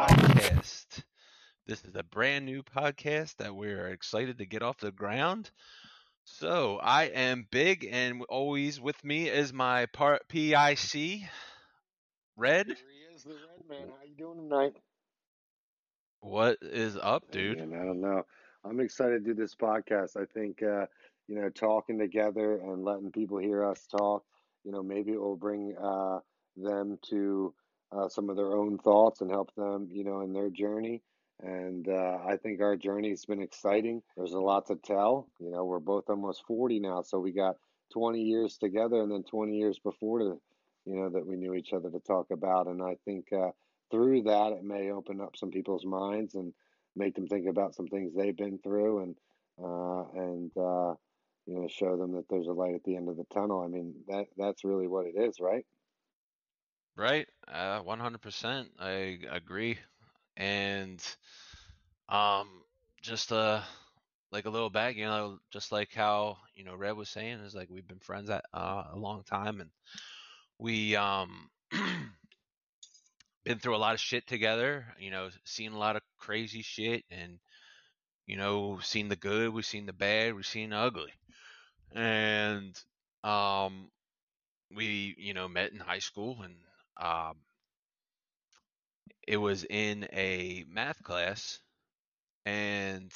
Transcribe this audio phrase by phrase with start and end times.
[0.00, 1.02] podcast.
[1.66, 5.50] This is a brand new podcast that we're excited to get off the ground.
[6.24, 11.22] So I am big, and always with me is my part PIC,
[12.36, 12.66] Red.
[12.66, 13.88] Here he is, the red man.
[13.88, 14.74] How you doing tonight?
[16.20, 17.58] What is up, dude?
[17.58, 18.24] Man, I don't know.
[18.64, 20.16] I'm excited to do this podcast.
[20.16, 20.86] I think uh,
[21.28, 24.24] you know, talking together and letting people hear us talk.
[24.64, 26.18] You know, maybe it will bring uh,
[26.56, 27.54] them to
[27.92, 31.02] uh, some of their own thoughts and help them, you know, in their journey.
[31.42, 34.02] And uh, I think our journey has been exciting.
[34.16, 35.28] There's a lot to tell.
[35.38, 37.56] You know, we're both almost 40 now, so we got
[37.92, 40.38] 20 years together, and then 20 years before the,
[40.84, 42.66] you know, that we knew each other to talk about.
[42.66, 43.50] And I think uh,
[43.90, 46.52] through that, it may open up some people's minds and
[46.94, 49.16] make them think about some things they've been through, and
[49.62, 50.94] uh, and uh,
[51.50, 53.60] you know, show them that there's a light at the end of the tunnel.
[53.60, 55.66] I mean, that that's really what it is, right?
[56.96, 58.66] Right, uh, 100%.
[58.78, 59.78] I agree.
[60.36, 61.02] And
[62.08, 62.46] um,
[63.02, 63.62] just uh,
[64.30, 67.54] like a little back, you know, just like how you know Red was saying, is
[67.54, 69.70] like we've been friends at uh, a long time, and
[70.56, 71.50] we um
[73.44, 74.86] been through a lot of shit together.
[75.00, 77.40] You know, seen a lot of crazy shit, and
[78.26, 81.12] you know, seen the good, we've seen the bad, we've seen the ugly,
[81.94, 82.78] and
[83.24, 83.90] um,
[84.74, 86.56] we you know met in high school, and
[87.00, 87.36] um,
[89.26, 91.60] it was in a math class,
[92.46, 93.12] and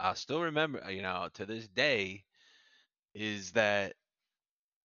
[0.00, 2.24] I still remember, you know, to this day,
[3.14, 3.94] is that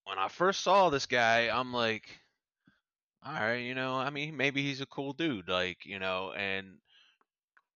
[0.06, 2.10] when I first saw this guy, I'm like,
[3.26, 6.78] all right, you know, I mean, maybe he's a cool dude, like, you know, and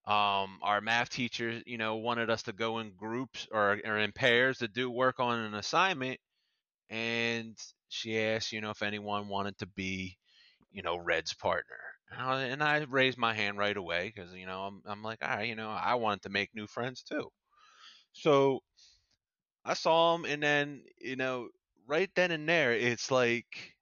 [0.08, 4.12] um, our math teacher, you know, wanted us to go in groups or, or in
[4.12, 6.20] pairs to do work on an assignment,
[6.90, 7.58] and
[7.90, 10.18] she asked, you know, if anyone wanted to be,
[10.72, 11.78] you know, Red's partner.
[12.12, 15.48] And I, raised my hand right away because, you know, I'm, I'm like, all right,
[15.48, 17.30] you know, I wanted to make new friends too.
[18.14, 18.62] So
[19.66, 21.50] I saw him, and then, you know,
[21.88, 23.76] right then and there, it's like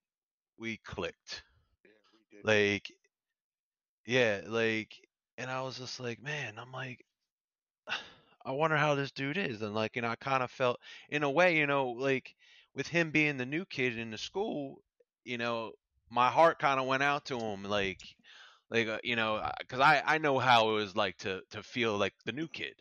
[0.58, 1.44] we clicked.
[1.84, 2.46] Yeah, we did.
[2.46, 2.92] Like,
[4.06, 4.96] yeah, like,
[5.38, 7.06] and I was just like, man, I'm like,
[8.46, 9.62] I wonder how this dude is.
[9.62, 10.80] And like, you know, I kind of felt,
[11.10, 12.36] in a way, you know, like
[12.76, 14.84] with him being the new kid in the school,
[15.26, 15.74] you know,
[16.10, 18.02] my heart kind of went out to him, like,
[18.70, 21.98] like uh, you know, because I I know how it was like to to feel
[21.98, 22.76] like the new kid,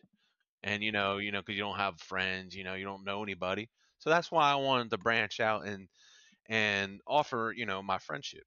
[0.63, 3.23] and you know, you know, because you don't have friends, you know, you don't know
[3.23, 3.71] anybody.
[4.01, 5.89] So that's why I wanted to branch out and
[6.49, 8.45] and offer, you know, my friendship.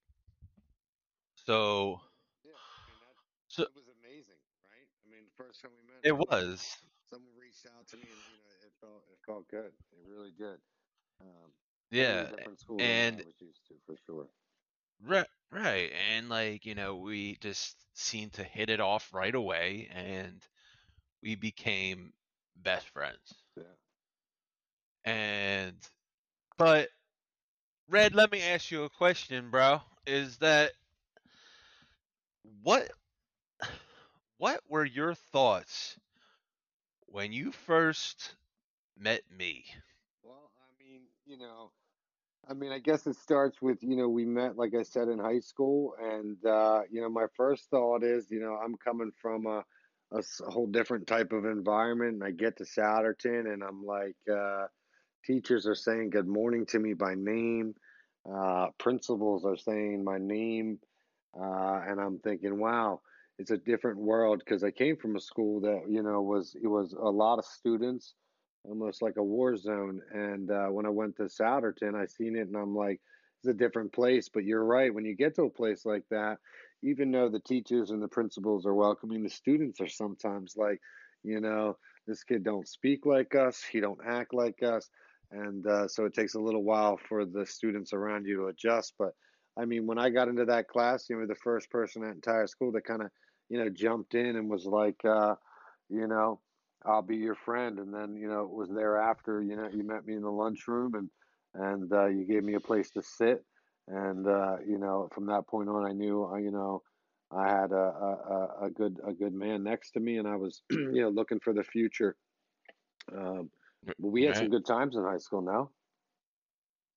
[1.35, 2.01] So
[2.43, 3.13] Yeah, I mean that
[3.47, 4.87] so it was amazing, right?
[5.63, 6.77] Mean, time we it was
[7.09, 9.71] someone reached out to me, and you know, it felt it felt good.
[9.91, 10.59] It really did.
[11.21, 11.51] Um,
[11.91, 13.45] Yeah, different school than what and to,
[13.85, 14.27] for sure.
[15.01, 19.87] right, right, and like you know, we just seemed to hit it off right away,
[19.91, 20.41] and
[21.21, 22.13] we became
[22.55, 23.43] best friends.
[23.55, 23.63] Yeah.
[25.05, 25.77] And
[26.57, 26.89] but
[27.87, 29.81] Red, let me ask you a question, bro.
[30.05, 30.73] Is that
[32.63, 32.91] what
[34.37, 35.97] what were your thoughts
[37.07, 38.35] when you first
[38.97, 39.65] met me?
[40.23, 41.71] Well, I mean, you know,
[42.47, 45.19] I mean, I guess it starts with, you know, we met, like I said, in
[45.19, 45.95] high school.
[45.99, 49.63] And, uh, you know, my first thought is, you know, I'm coming from a,
[50.11, 52.13] a whole different type of environment.
[52.15, 54.67] And I get to Souderton and I'm like, uh,
[55.25, 57.73] teachers are saying good morning to me by name.
[58.31, 60.79] Uh, principals are saying my name.
[61.39, 63.01] Uh, and I'm thinking, wow,
[63.37, 66.67] it's a different world because I came from a school that, you know, was, it
[66.67, 68.13] was a lot of students
[68.63, 70.01] almost like a war zone.
[70.11, 73.01] And uh, when I went to Souderton, I seen it and I'm like,
[73.43, 74.29] it's a different place.
[74.33, 74.93] But you're right.
[74.93, 76.37] When you get to a place like that,
[76.81, 80.79] even though the teachers and the principals are welcoming, the students are sometimes like,
[81.23, 83.61] you know, this kid don't speak like us.
[83.69, 84.89] He don't act like us.
[85.31, 88.93] And uh, so it takes a little while for the students around you to adjust.
[88.97, 89.11] But
[89.57, 92.47] I mean, when I got into that class, you know, the first person that entire
[92.47, 93.09] school that kind of,
[93.49, 95.35] you know, jumped in and was like, uh,
[95.89, 96.41] you know,
[96.85, 97.79] I'll be your friend.
[97.79, 100.95] And then, you know, it was thereafter, you know, you met me in the lunchroom
[100.95, 101.09] and,
[101.53, 103.43] and, uh, you gave me a place to sit.
[103.87, 106.81] And, uh, you know, from that point on, I knew, uh, you know,
[107.31, 110.61] I had a, a, a good, a good man next to me and I was,
[110.71, 112.15] you know, looking for the future.
[113.15, 113.51] Um,
[113.99, 115.69] but we had some good times in high school now.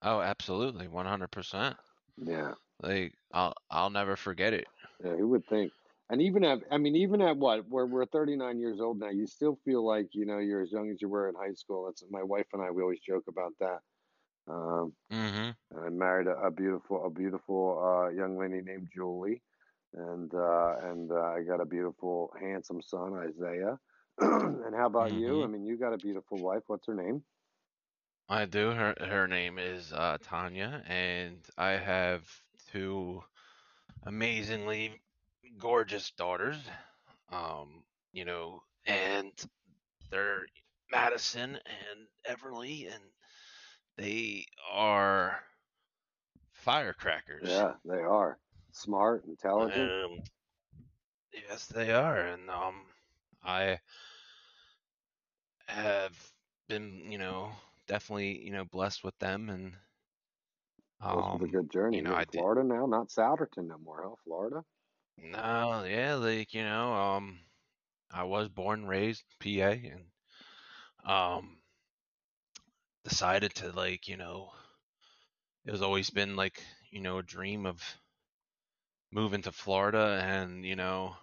[0.03, 1.77] Oh, absolutely, 100%.
[2.17, 2.55] Yeah.
[2.81, 4.67] Like I'll I'll never forget it.
[5.05, 5.17] Yeah.
[5.17, 5.73] Who would think?
[6.10, 9.26] And even at, I mean, even at what, where we're 39 years old now, you
[9.26, 11.87] still feel like, you know, you're as young as you were in high school.
[11.87, 13.81] That's my wife and I, we always joke about that.
[14.49, 15.56] Um, Mhm.
[15.70, 19.43] and I married a, a beautiful, a beautiful uh, young lady named Julie,
[19.94, 23.78] and uh, and uh, I got a beautiful, handsome son, Isaiah.
[24.19, 25.44] and how about you?
[25.44, 26.62] I mean, you got a beautiful wife.
[26.66, 27.22] What's her name?
[28.28, 28.70] I do.
[28.72, 33.25] Her her name is uh, Tanya, and I have two
[34.02, 35.00] amazingly
[35.59, 36.59] gorgeous daughters.
[37.31, 39.33] Um, you know, and
[40.11, 40.47] they're
[40.91, 43.03] Madison and Everly, and
[43.97, 45.43] they are
[46.53, 47.49] firecrackers.
[47.49, 48.39] Yeah, they are
[48.73, 49.93] smart, intelligent.
[50.05, 50.21] Um,
[51.33, 52.87] yes, they are, and um,
[53.43, 53.81] I
[55.67, 56.33] have
[56.69, 57.51] been, you know,
[57.87, 59.77] definitely, you know, blessed with them, and
[61.11, 61.99] Blessed with a um, good journey.
[61.99, 62.41] you know, in did.
[62.41, 64.15] Florida now, not Souderton no more, huh?
[64.25, 64.65] Florida.
[65.23, 67.41] No, yeah, like you know, um,
[68.11, 70.11] I was born and raised PA, and
[71.05, 71.59] um,
[73.05, 74.53] decided to like, you know,
[75.65, 77.82] it was always been like, you know, a dream of
[79.11, 81.17] moving to Florida and you know,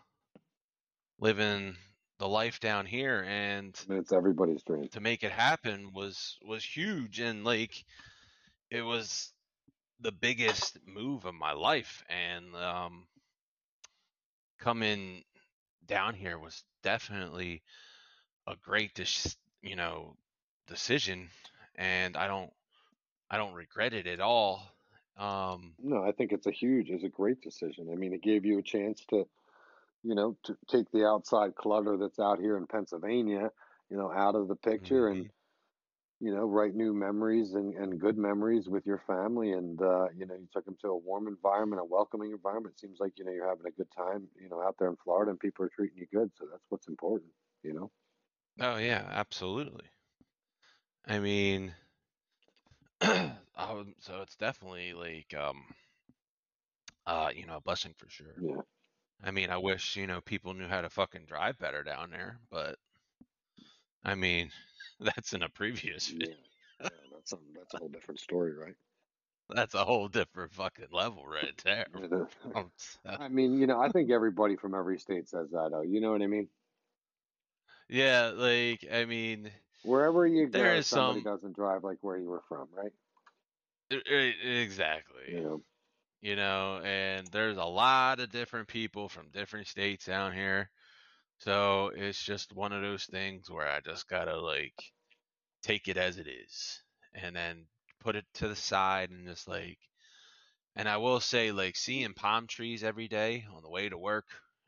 [1.19, 1.75] living
[2.19, 4.89] the life down here, and it's everybody's dream.
[4.92, 7.86] to make it happen was was huge, and like
[8.71, 9.33] it was
[10.00, 13.07] the biggest move of my life, and um,
[14.57, 15.24] coming
[15.86, 17.63] down here was definitely
[18.48, 20.18] a great, dis- you know,
[20.68, 21.30] decision,
[21.75, 22.54] and I don't,
[23.30, 24.63] I don't regret it at all.
[25.18, 27.90] Um, No, I think it's a huge, it's a great decision.
[27.92, 29.28] I mean, it gave you a chance to,
[30.04, 33.52] you know, to take the outside clutter that's out here in Pennsylvania,
[33.90, 35.34] you know, out of the picture and, mhm.
[36.19, 39.51] You know, write new memories and, and good memories with your family.
[39.51, 42.75] And, uh, you know, you took them to a warm environment, a welcoming environment.
[42.75, 44.95] It seems like, you know, you're having a good time, you know, out there in
[45.03, 46.31] Florida and people are treating you good.
[46.38, 47.31] So that's what's important,
[47.63, 47.91] you know?
[48.59, 49.89] Oh yeah, absolutely.
[51.06, 51.73] I mean,
[53.56, 55.65] um, so it's definitely like, um,
[57.06, 58.41] uh, you know, a blessing for sure.
[58.41, 58.61] Yeah.
[59.23, 62.39] I mean, I wish, you know, people knew how to fucking drive better down there,
[62.50, 62.79] but
[64.03, 64.51] I mean,
[65.00, 66.18] that's in a previous Yeah.
[66.19, 66.36] video.
[66.80, 66.97] Yeah.
[67.12, 68.75] That's something, that's a whole different story, right?
[69.50, 71.88] That's a whole different fucking level right there.
[72.51, 72.71] So-
[73.06, 75.81] uh I mean, you know, I think everybody from every state says that, though.
[75.81, 76.50] You know what I mean?
[77.89, 79.51] yeah, like, I mean,
[79.83, 82.92] Wherever you there go, is somebody some, doesn't drive like where you were from, right?
[83.92, 85.65] exactly, You know,
[86.21, 90.71] you know, and there's a lot of different people from different states down here.
[91.39, 94.73] So it's just one of those things where I just gotta like
[95.63, 96.81] take it as it is
[97.13, 97.65] and then
[98.01, 99.77] put it to the side and just like
[100.75, 104.25] and I will say like seeing palm trees every day on the way to work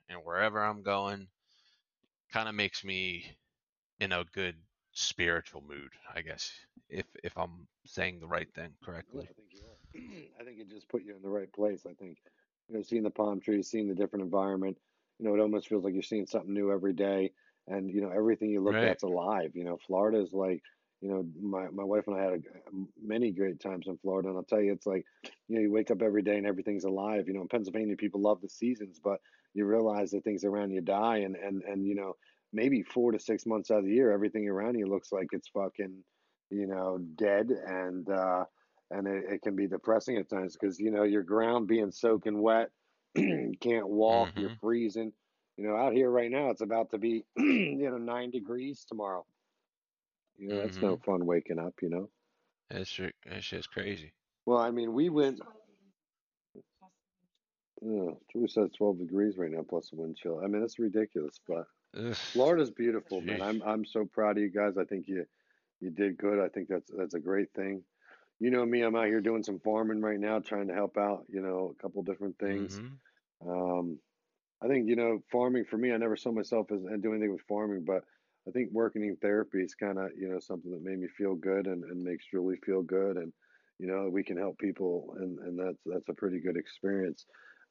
[0.09, 1.27] and wherever I'm going
[2.31, 3.25] kind of makes me
[3.99, 4.55] in a good
[4.93, 6.51] spiritual mood, I guess,
[6.89, 9.27] if if I'm saying the right thing correctly.
[9.29, 10.31] I think you are.
[10.41, 11.85] I think it just put you in the right place.
[11.85, 12.17] I think,
[12.67, 14.77] you know, seeing the palm trees, seeing the different environment,
[15.19, 17.31] you know, it almost feels like you're seeing something new every day.
[17.67, 18.81] And, you know, everything you look Right.
[18.81, 19.51] at's alive.
[19.55, 20.61] You know, Florida is like,
[21.01, 22.39] you know, my, my wife and I had a,
[23.01, 24.29] many great times in Florida.
[24.29, 25.05] And I'll tell you, it's like,
[25.47, 27.27] you know, you wake up every day and everything's alive.
[27.27, 29.19] You know, in Pennsylvania, people love the seasons, but
[29.53, 31.17] you realize that things around you die.
[31.17, 32.13] And, and, and, you know,
[32.53, 35.49] maybe four to six months out of the year, everything around you looks like it's
[35.49, 36.03] fucking,
[36.49, 37.49] you know, dead.
[37.49, 38.45] And, uh,
[38.89, 42.41] and it, it can be depressing at times because you know your ground being soaking
[42.41, 42.69] wet
[43.51, 44.59] you can't walk you're Mhm.
[44.62, 45.13] freezing
[45.57, 49.25] you know out here right now it's about to be you know nine degrees tomorrow
[50.38, 51.03] you know that's no Mhm.
[51.05, 52.09] fun waking up you know
[52.69, 54.13] That's, ju- it's just crazy.
[54.45, 55.39] well i mean we went
[57.83, 61.39] uh, Drew says 12 degrees right now plus a wind chill i mean it's ridiculous
[61.47, 62.17] but Ugh.
[62.33, 65.25] florida's beautiful man i'm i'm so proud of you guys i think you
[65.79, 67.83] you did good i think that's that's a great thing
[68.39, 71.25] you know me i'm out here doing some farming right now trying to help out
[71.29, 73.00] you know a couple different things Mhm.
[73.46, 74.00] Um,
[74.63, 75.94] I think you know farming for me.
[75.94, 78.03] I never saw myself as and do anything with farming, but
[78.48, 81.36] I think working in therapy is kind of you know something that made me feel
[81.36, 83.34] good and, and makes Julie feel good, and
[83.79, 87.25] you know we can help people, and and that's that's a pretty good experience.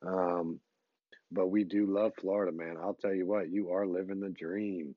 [0.07, 0.61] Um,
[1.33, 2.77] but we do love Florida, man.
[2.81, 4.95] I'll tell you what, you are living the dream.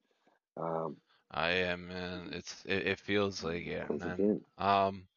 [0.57, 0.97] Um,
[1.31, 2.29] I am, man.
[2.33, 4.23] It's it, it feels like yeah, man.
[4.57, 5.08] Um,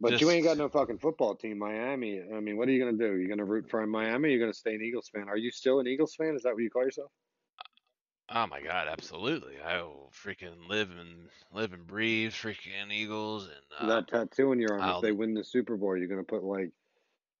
[0.00, 2.20] But you ain't got no fucking football team, Miami.
[2.20, 3.16] I mean, what are you gonna do?
[3.16, 4.30] You gonna root for Miami?
[4.30, 5.28] You're gonna stay an Eagles fan?
[5.28, 6.34] Are you still an Eagles fan?
[6.34, 7.10] Is that what you call yourself?
[8.30, 9.54] oh my god, absolutely.
[9.64, 14.58] I will freaking live and live and breathe freaking Eagles and um that tattoo on
[14.58, 16.70] your arm, if I'll they win the Super Bowl, you're gonna put like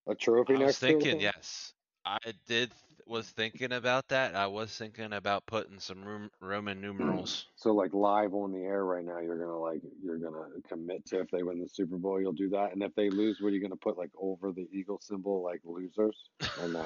[0.08, 1.72] a trophy I was next to it thinking, yes.
[2.04, 2.70] I did
[3.06, 4.34] was thinking about that.
[4.34, 6.82] I was thinking about putting some room, Roman mm.
[6.82, 7.46] numerals.
[7.54, 11.20] So like live on the air right now, you're gonna like you're gonna commit to
[11.20, 12.72] if they win the Super Bowl, you'll do that.
[12.72, 15.60] And if they lose, what are you gonna put like over the Eagle symbol, like
[15.64, 16.16] losers?
[16.60, 16.82] Or no?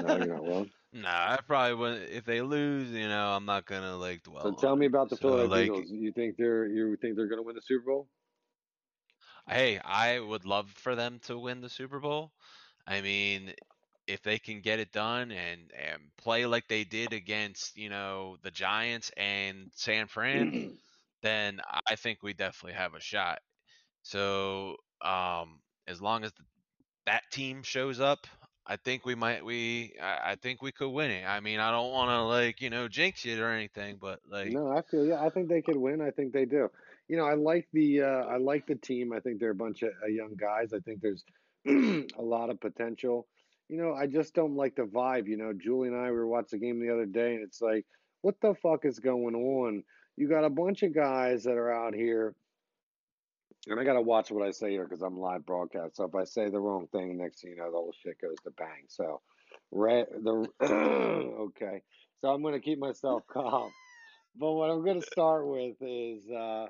[0.00, 0.68] no, you're not.
[0.92, 2.10] Nah, I probably wouldn't.
[2.10, 4.44] If they lose, you know, I'm not gonna like dwell.
[4.44, 5.90] So tell me about the So, Philadelphia like, Eagles.
[5.90, 8.08] You think they're you think they're gonna win the Super Bowl?
[9.46, 12.32] Hey, I would love for them to win the Super Bowl.
[12.86, 13.52] I mean,
[14.06, 18.36] if they can get it done and, and play like they did against, you know,
[18.42, 20.56] the Giants and San Fran,
[21.22, 23.40] then I think we definitely have a shot.
[24.02, 26.32] So, um, as long as
[27.06, 28.26] that team shows up,
[28.66, 31.24] I think we might we I, I think we could win it.
[31.24, 34.58] I mean, I don't want to like, you know, jinx it or anything, but like
[34.58, 35.22] No, I feel yeah.
[35.22, 36.00] I think they could win.
[36.00, 36.70] I think they do.
[37.08, 39.12] You know, I like the uh, I like the team.
[39.12, 40.72] I think they're a bunch of uh, young guys.
[40.72, 41.24] I think there's
[41.66, 43.26] a lot of potential.
[43.68, 45.26] You know, I just don't like the vibe.
[45.26, 47.60] You know, Julie and I we were watching the game the other day, and it's
[47.60, 47.84] like,
[48.22, 49.82] what the fuck is going on?
[50.16, 52.34] You got a bunch of guys that are out here,
[53.68, 55.96] and I gotta watch what I say here because I'm live broadcast.
[55.96, 58.36] So if I say the wrong thing, next thing you know, the whole shit goes
[58.44, 58.84] to bang.
[58.88, 59.20] So,
[59.72, 61.82] right, the okay.
[62.20, 63.70] So I'm gonna keep myself calm.
[64.38, 66.66] But what I'm gonna start with is, uh,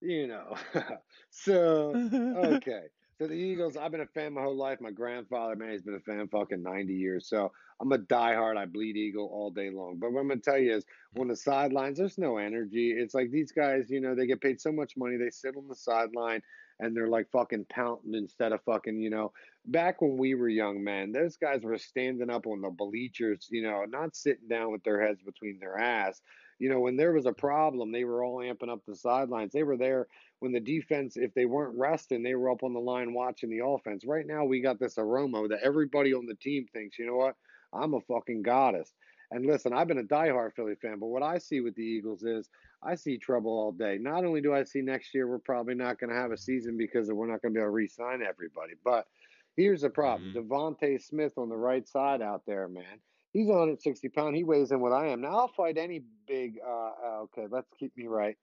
[0.00, 0.56] you know,
[1.30, 1.94] so
[2.36, 2.84] okay.
[3.18, 4.78] So the Eagles, I've been a fan my whole life.
[4.82, 7.26] My grandfather, man, he's been a fan fucking 90 years.
[7.26, 8.58] So I'm a diehard.
[8.58, 9.96] I bleed Eagle all day long.
[9.98, 10.84] But what I'm gonna tell you is,
[11.18, 12.90] on the sidelines, there's no energy.
[12.90, 15.16] It's like these guys, you know, they get paid so much money.
[15.16, 16.42] They sit on the sideline
[16.78, 19.32] and they're like fucking pouting instead of fucking, you know.
[19.64, 23.62] Back when we were young men, those guys were standing up on the bleachers, you
[23.62, 26.20] know, not sitting down with their heads between their ass.
[26.58, 29.52] You know, when there was a problem, they were all amping up the sidelines.
[29.52, 30.08] They were there
[30.40, 33.64] when the defense, if they weren't resting, they were up on the line watching the
[33.64, 34.04] offense.
[34.04, 37.36] Right now, we got this aroma that everybody on the team thinks, you know what?
[37.72, 38.94] I'm a fucking goddess.
[39.30, 42.22] And listen, I've been a diehard Philly fan, but what I see with the Eagles
[42.22, 42.48] is
[42.82, 43.98] I see trouble all day.
[43.98, 46.76] Not only do I see next year we're probably not going to have a season
[46.76, 49.08] because we're not going to be able to re-sign everybody, but
[49.56, 50.48] here's the problem: Mhm.
[50.48, 53.00] DeVonta Smith on the right side out there, man.
[53.36, 54.34] He's 160 pound.
[54.34, 55.20] He weighs in what I am.
[55.20, 56.54] Now I'll fight any big.
[56.66, 58.34] Uh, uh, okay, let's keep me right.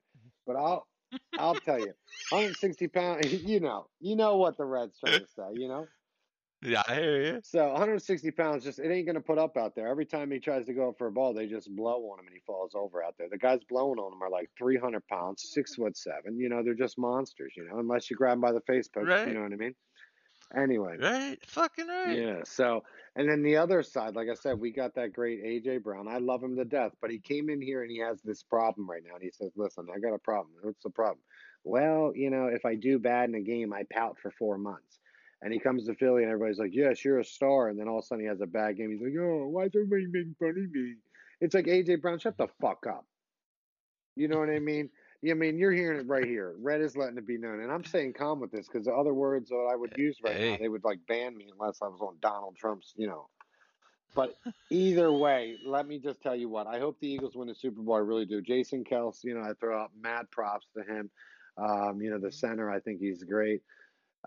[0.45, 0.85] But I'll
[1.39, 1.93] I'll tell you,
[2.29, 3.25] 160 pound.
[3.31, 5.49] You know, you know what the Reds trying to say.
[5.53, 5.87] You know.
[6.61, 7.41] yeah, I hear you.
[7.43, 9.87] So 160 pounds, just it ain't gonna put up out there.
[9.87, 12.27] Every time he tries to go up for a ball, they just blow on him
[12.27, 13.29] and he falls over out there.
[13.31, 16.37] The guys blowing on him are like 300 pounds, six foot seven.
[16.37, 17.53] You know, they're just monsters.
[17.57, 19.07] You know, unless you grab him by the face poke.
[19.07, 19.27] Right.
[19.27, 19.73] You know what I mean?
[20.55, 20.97] Anyway.
[20.99, 21.37] Right?
[21.45, 22.17] Fucking right.
[22.17, 22.39] Yeah.
[22.45, 22.83] So,
[23.15, 26.07] and then the other side, like I said, we got that great AJ Brown.
[26.07, 28.89] I love him to death, but he came in here and he has this problem
[28.89, 29.15] right now.
[29.15, 30.55] And he says, "Listen, I got a problem.
[30.61, 31.19] What's the problem?"
[31.63, 34.99] Well, you know, if I do bad in a game, I pout for four months.
[35.41, 37.99] And he comes to Philly, and everybody's like, "Yes, you're a star." And then all
[37.99, 38.91] of a sudden, he has a bad game.
[38.91, 40.95] He's like, "Oh, why is everybody making fun of me?"
[41.41, 43.05] It's like AJ Brown, shut the fuck up.
[44.15, 44.89] You know what I mean?
[45.31, 46.55] I mean, you're hearing it right here.
[46.59, 49.13] Red is letting it be known, and I'm staying calm with this because the other
[49.13, 52.01] words that I would use right now, they would like ban me unless I was
[52.01, 53.27] on Donald Trump's, you know.
[54.15, 54.35] But
[54.69, 56.67] either way, let me just tell you what.
[56.67, 57.95] I hope the Eagles win the Super Bowl.
[57.95, 58.41] I really do.
[58.41, 61.09] Jason Kelce, you know, I throw out mad props to him.
[61.57, 63.61] Um, you know, the center, I think he's great.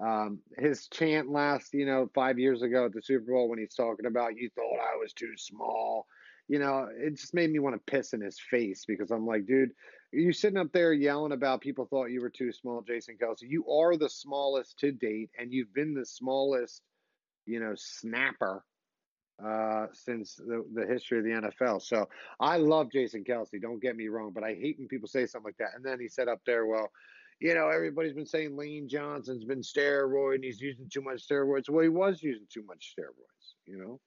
[0.01, 3.75] Um, his chant last, you know, five years ago at the Super Bowl when he's
[3.75, 6.07] talking about, you thought I was too small.
[6.49, 9.47] You know, it just made me want to piss in his face because I'm like,
[9.47, 9.73] dude,
[10.17, 13.43] you sitting up there yelling about people thought you were too small, Jason Kelce.
[13.43, 16.83] You are the smallest to date, and you've been the smallest,
[17.45, 18.65] you know, snapper
[19.45, 21.83] uh, since the, the history of the NFL.
[21.83, 22.09] So
[22.41, 23.61] I love Jason Kelce.
[23.61, 25.77] Don't get me wrong, but I hate when people say something like that.
[25.77, 26.91] And then he said up there, well,
[27.41, 31.69] you know, everybody's been saying Lane Johnson's been steroid and he's using too much steroids.
[31.69, 34.01] Well, he was using too much steroids, you know.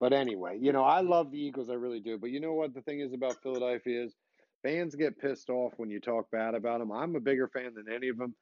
[0.00, 2.18] But anyway, you know, I love the Eagles, I really do.
[2.18, 4.16] But you know what the thing is about Philadelphia is
[4.62, 6.92] fans get pissed off when you talk bad about them.
[6.92, 8.34] I'm a bigger fan than any of them.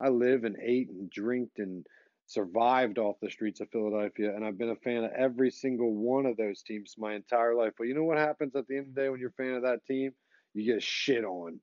[0.00, 1.86] I live and ate and drinked and
[2.26, 6.26] survived off the streets of Philadelphia, and I've been a fan of every single one
[6.26, 7.72] of those teams my entire life.
[7.76, 9.54] But you know what happens at the end of the day when you're a fan
[9.54, 10.12] of that team?
[10.54, 11.58] You get shit on.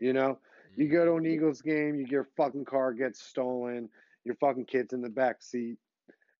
[0.00, 0.38] You know,
[0.76, 1.32] you go to an mm-hmm.
[1.32, 3.88] Eagles game, you your fucking car gets stolen,
[4.24, 5.76] your fucking kids in the back seat,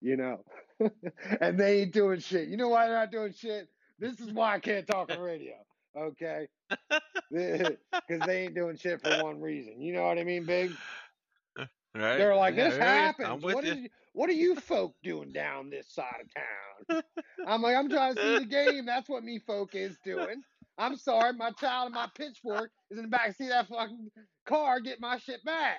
[0.00, 0.44] you know,
[1.40, 2.48] and they ain't doing shit.
[2.48, 3.68] You know why they're not doing shit?
[3.98, 5.54] This is why I can't talk on radio,
[5.96, 6.48] okay?
[7.30, 9.80] Because they ain't doing shit for one reason.
[9.80, 10.72] You know what I mean, Big?
[11.56, 12.18] Right?
[12.18, 12.80] They're like, this you.
[12.80, 13.42] happens.
[13.42, 13.72] What you.
[13.72, 13.78] is,
[14.12, 16.24] what are you folk doing down this side
[16.88, 17.02] of town?
[17.46, 18.86] I'm like, I'm trying to see the game.
[18.86, 20.42] That's what me folk is doing.
[20.78, 24.10] I'm sorry, my child and my pitchfork is in the back seat of that fucking
[24.46, 25.78] car Get my shit back.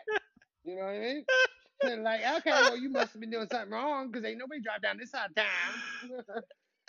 [0.63, 1.25] You know what I mean?
[1.83, 4.83] And like, okay, well, you must have been doing something wrong because ain't nobody drive
[4.83, 6.43] down this side of town.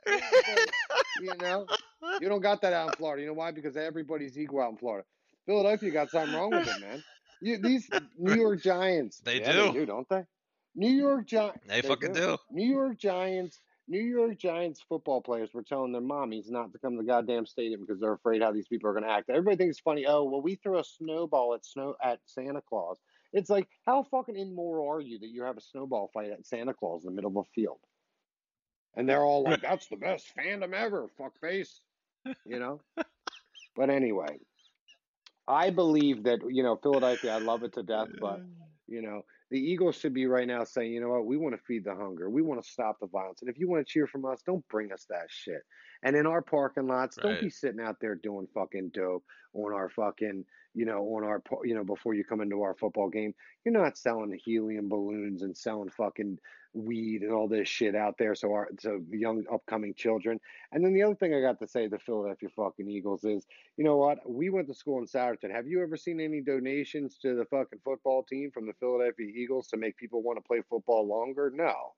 [1.21, 1.67] you know,
[2.21, 3.23] you don't got that out in Florida.
[3.23, 3.51] You know why?
[3.53, 5.07] Because everybody's equal out in Florida.
[5.47, 7.03] Philadelphia got something wrong with it, man.
[7.41, 9.63] You, these New York Giants, They yeah, do.
[9.67, 10.23] they do, don't they?
[10.77, 12.39] New York Giants, They fucking do.
[12.51, 16.93] New York Giants, New York Giants football players were telling their mommies not to come
[16.93, 19.29] to the goddamn stadium because they're afraid how these people are going to act.
[19.29, 20.07] Everybody thinks it's funny.
[20.07, 22.99] Oh, well, we throw a snowball at snow at Santa Claus.
[23.33, 26.75] It's like, how fucking immoral are you that you have a snowball fight at Santa
[26.75, 27.79] Claus in the middle of a field?
[28.97, 31.81] And they're all like, "That's the best fandom ever, fuck face,"
[32.45, 32.81] you know.
[33.75, 34.37] But anyway,
[35.49, 37.33] I believe that you know Philadelphia.
[37.35, 38.43] I love it to death, but
[38.87, 39.23] you know
[39.53, 41.95] the Eagles should be right now saying, you know what, we want to feed the
[41.95, 44.41] hunger, we want to stop the violence, and if you want to cheer from us,
[44.47, 45.61] don't bring us that shit.
[46.03, 49.89] And in our parking lots, don't be sitting out there doing fucking dope on our
[49.91, 50.45] fucking,
[50.75, 53.35] you know, on our, you know, before you come into our football game.
[53.65, 56.39] You're not selling helium balloons and selling fucking
[56.75, 58.35] weed and all this shit out there.
[58.35, 60.41] So our, so young upcoming children.
[60.73, 63.47] And then the other thing I got to say to the Philadelphia fucking Eagles is,
[63.77, 64.19] you know what?
[64.29, 65.51] We went to school in Souderton.
[65.55, 69.69] Have you ever seen any donations to the fucking football team from the Philadelphia Eagles
[69.69, 71.51] to make people want to play football longer?
[71.55, 71.95] No.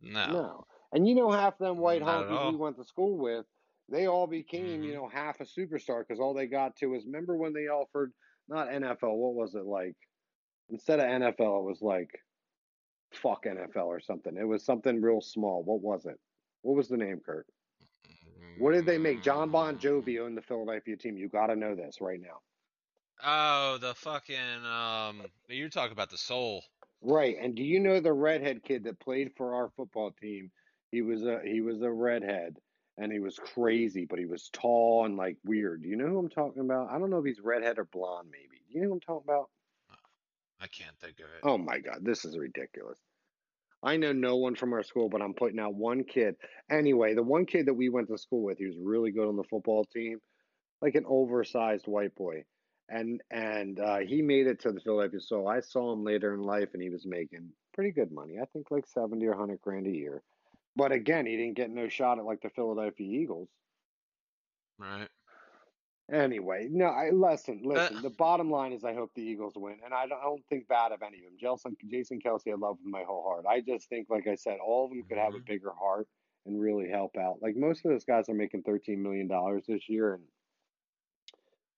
[0.00, 0.26] No.
[0.32, 0.66] No.
[0.92, 3.46] And you know, half them white Not honkies we went to school with,
[3.88, 4.94] they all became, you Mhm.
[4.94, 8.12] know, half a superstar because all they got to is remember when they offered
[8.48, 9.96] not NFL, what was it like?
[10.68, 12.10] Instead of NFL, it was like
[13.12, 14.36] fuck NFL or something.
[14.36, 15.62] It was something real small.
[15.62, 16.18] What was it?
[16.62, 17.46] What was the name, Kurt?
[18.58, 19.22] What did they make?
[19.22, 21.16] John Bon Jovi owned the Philadelphia team.
[21.16, 22.40] You got to know this right now.
[23.24, 25.22] Oh, the fucking um.
[25.48, 26.64] You're talking about the soul.
[27.02, 27.36] Right.
[27.40, 30.50] And do you know the redhead kid that played for our football team?
[30.90, 32.56] He was a he was a redhead
[32.98, 35.82] and he was crazy, but he was tall and like weird.
[35.82, 36.90] Do you know who I'm talking about?
[36.90, 38.62] I don't know if he's redhead or blonde maybe.
[38.68, 39.50] Do you know who I'm talking about?
[40.60, 41.40] I can't think of it.
[41.42, 42.98] Oh my god, this is ridiculous.
[43.82, 46.36] I know no one from our school, but I'm putting out one kid.
[46.70, 49.36] Anyway, the one kid that we went to school with, he was really good on
[49.36, 50.18] the football team,
[50.80, 52.44] like an oversized white boy.
[52.88, 56.42] And and uh, he made it to the Philadelphia So I saw him later in
[56.42, 58.38] life, and he was making pretty good money.
[58.40, 60.22] I think like seventy or hundred grand a year.
[60.76, 63.48] But again, he didn't get no shot at like the Philadelphia Eagles.
[64.78, 65.08] Right.
[66.12, 67.98] Anyway, no, I listen, listen.
[67.98, 70.46] Uh, the bottom line is I hope the Eagles win, and I don't, I don't
[70.48, 71.36] think bad of any of them.
[71.40, 73.44] Jason, Jason Kelce, I love with my whole heart.
[73.48, 75.46] I just think, like I said, all of them could have a Mhm.
[75.46, 76.08] bigger heart
[76.44, 77.42] and really help out.
[77.42, 80.24] Like most of those guys are making thirteen million dollars this year, and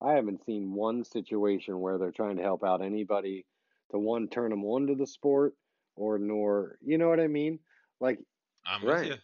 [0.01, 3.47] I haven't seen one situation where they're trying to help out anybody
[3.91, 5.55] to one turn them on to the sport
[5.97, 7.61] or nor, you know what I mean?
[7.99, 8.21] Like
[8.67, 9.19] I'm Right.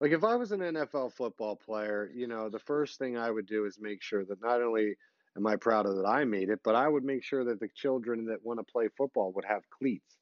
[0.00, 3.46] Like if I was an NFL football player, you know, the first thing I would
[3.46, 4.94] do is make sure that not only
[5.36, 7.68] am I proud of that I made it, but I would make sure that the
[7.74, 10.16] children that want to play football would have cleats.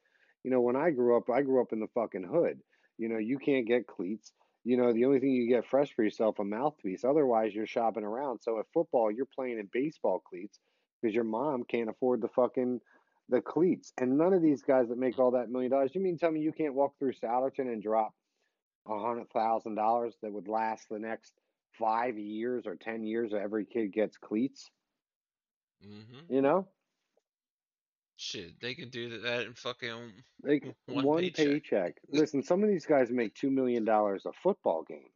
[0.44, 2.60] You know, when I grew up, I grew up in the fucking hood.
[2.98, 4.32] You know, you can't get cleats.
[4.64, 7.04] You know, the only thing you get fresh for yourself a mouthpiece.
[7.04, 8.40] Otherwise, you're shopping around.
[8.40, 10.58] So at football, you're playing in baseball cleats
[11.00, 12.80] because your mom can't afford the fucking
[13.28, 13.92] the cleats.
[13.98, 15.94] And none of these guys that make all that million dollars.
[15.94, 18.12] You mean tell me you can't walk through Souderton and drop
[18.88, 21.32] a hundred thousand dollars that would last the next
[21.78, 24.70] five years or ten years every kid gets cleats?
[25.82, 26.66] Hmm you know?
[28.18, 31.46] Shit, they could do that in fucking like One one, paycheck.
[31.46, 31.94] paycheck.
[32.10, 35.10] listen some of these guys make two million dollars a football game.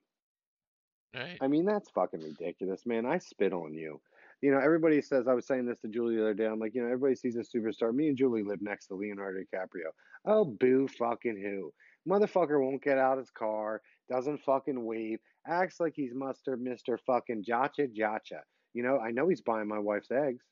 [1.14, 1.38] Right.
[1.40, 3.06] i mean that's fucking ridiculous man.
[3.06, 4.00] I spit on you.
[4.42, 6.74] You know everybody says i was saying this to julie the other day i'm like
[6.74, 7.92] you know everybody sees a superstar.
[7.94, 9.90] Me and julie live next to leonardo dicaprio.
[10.26, 11.72] Oh boo fucking who
[12.08, 17.44] motherfucker won't get out his car doesn't fucking wave acts like he's muster mr fucking
[17.44, 18.40] jacha jacha.
[18.74, 20.44] You know i know he's buying my wife's eggs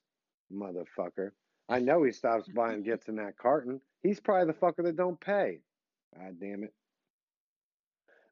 [0.53, 1.31] motherfucker.
[1.69, 3.83] I know he stops by and gets in that carton.
[4.03, 5.59] He's probably the fucker that don't pay.
[6.17, 6.73] God damn it.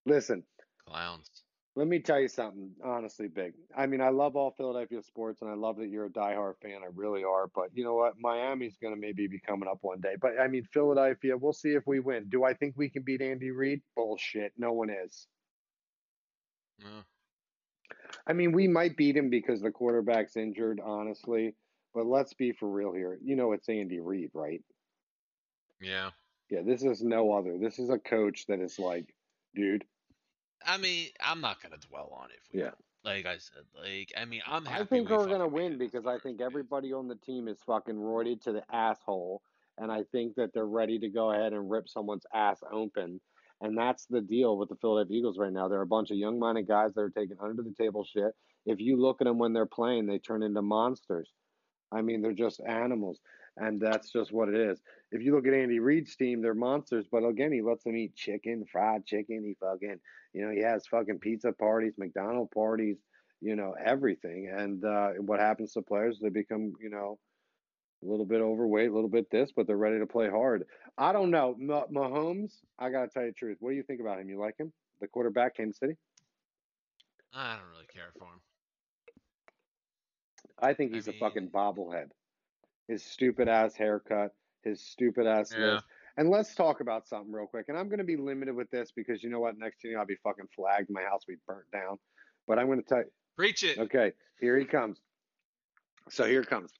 [0.06, 0.42] Listen
[0.88, 1.28] Clowns.
[1.76, 3.52] Let me tell you something, honestly, Big.
[3.76, 6.80] I mean, I love all Philadelphia sports, and I love that you're a diehard fan.
[6.82, 7.48] I really are.
[7.54, 8.14] But you know what?
[8.18, 10.14] Miami's going to maybe be coming up one day.
[10.18, 12.30] But I mean, Philadelphia, we'll see if we win.
[12.30, 13.82] Do I think we can beat Andy Reid?
[13.94, 14.54] Bullshit.
[14.56, 15.26] No one is.
[16.82, 17.02] Uh,
[18.26, 21.54] I mean, we might beat him because the quarterback's injured, honestly.
[21.94, 23.18] But let's be for real here.
[23.22, 24.62] You know, it's Andy Reid, right?
[25.80, 26.10] yeah.
[26.48, 27.58] Yeah, this is no other.
[27.58, 29.12] This is a coach that is like,
[29.54, 29.84] dude,
[30.64, 32.38] I mean, I'm not gonna dwell on it.
[32.44, 32.70] If we Yeah.
[33.04, 34.82] Like I said, like I mean, I'm happy.
[34.82, 37.94] I think we we're gonna win because I think everybody on the team is fucking
[37.94, 39.42] roided to the asshole,
[39.78, 43.20] and I think that they're ready to go ahead and rip someone's ass open.
[43.60, 45.68] And that's the deal with the Philadelphia Eagles right now.
[45.68, 48.34] They're a bunch of young-minded guys that are taking under the table shit.
[48.66, 51.30] If you look at them when they're playing, they turn into monsters.
[51.90, 53.18] I mean, they're just animals.
[53.56, 54.80] And that's just what it is.
[55.12, 58.14] If you look at Andy Reid's team, they're monsters, but again, he lets them eat
[58.14, 59.42] chicken, fried chicken.
[59.44, 59.98] He fucking,
[60.32, 62.98] you know, he has fucking pizza parties, McDonald parties,
[63.40, 64.52] you know, everything.
[64.54, 66.18] And uh, what happens to players?
[66.20, 67.18] They become, you know,
[68.02, 70.64] a little bit overweight, a little bit this, but they're ready to play hard.
[70.98, 71.56] I don't know.
[71.60, 73.56] Mahomes, I got to tell you the truth.
[73.60, 74.28] What do you think about him?
[74.28, 74.72] You like him?
[75.00, 75.94] The quarterback, Kansas City?
[77.34, 78.40] I don't really care for him.
[80.58, 82.08] I think he's I mean, a fucking bobblehead.
[82.88, 85.64] His stupid ass haircut, his stupid ass yeah.
[85.64, 85.84] List.
[86.18, 87.66] And let's talk about something real quick.
[87.68, 89.58] And I'm going to be limited with this because you know what?
[89.58, 90.88] Next thing I'll be fucking flagged.
[90.88, 91.98] My house will be burnt down.
[92.46, 93.10] But I'm going to tell you.
[93.36, 93.78] Preach it.
[93.78, 94.98] Okay, here he comes.
[96.08, 96.70] So here comes.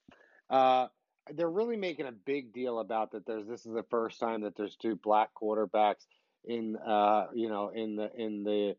[0.48, 0.86] Uh,
[1.34, 3.26] they're really making a big deal about that.
[3.26, 6.06] There's this is the first time that there's two black quarterbacks
[6.44, 8.76] in uh you know in the in the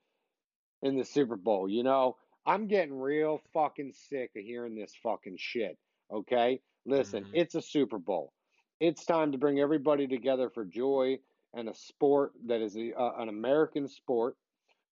[0.81, 1.69] in the Super Bowl.
[1.69, 5.77] You know, I'm getting real fucking sick of hearing this fucking shit.
[6.11, 7.35] Okay, listen, mm-hmm.
[7.35, 8.33] it's a Super Bowl.
[8.79, 11.19] It's time to bring everybody together for joy
[11.53, 14.35] and a sport that is a, uh, an American sport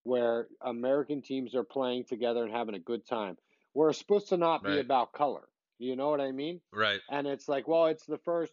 [0.02, 3.36] where American teams are playing together and having a good time.
[3.74, 4.74] We're supposed to not right.
[4.74, 5.48] be about color.
[5.78, 6.60] You know what I mean?
[6.72, 7.00] Right.
[7.10, 8.52] And it's like, well, it's the first.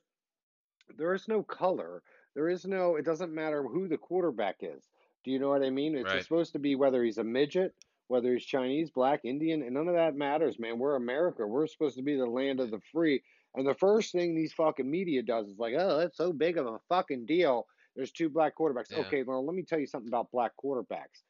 [0.97, 2.03] There is no color.
[2.35, 2.95] There is no.
[2.95, 4.83] It doesn't matter who the quarterback is.
[5.23, 5.95] Do you know what I mean?
[5.95, 6.23] It's right.
[6.23, 7.73] supposed to be whether he's a midget,
[8.07, 10.79] whether he's Chinese, black, Indian, and none of that matters, man.
[10.79, 11.47] We're America.
[11.47, 13.23] We're supposed to be the land of the free.
[13.55, 16.65] And the first thing these fucking media does is like, oh, that's so big of
[16.65, 17.67] a fucking deal.
[17.95, 18.91] There's two black quarterbacks.
[18.91, 18.99] Yeah.
[18.99, 21.21] Okay, well, let me tell you something about black quarterbacks.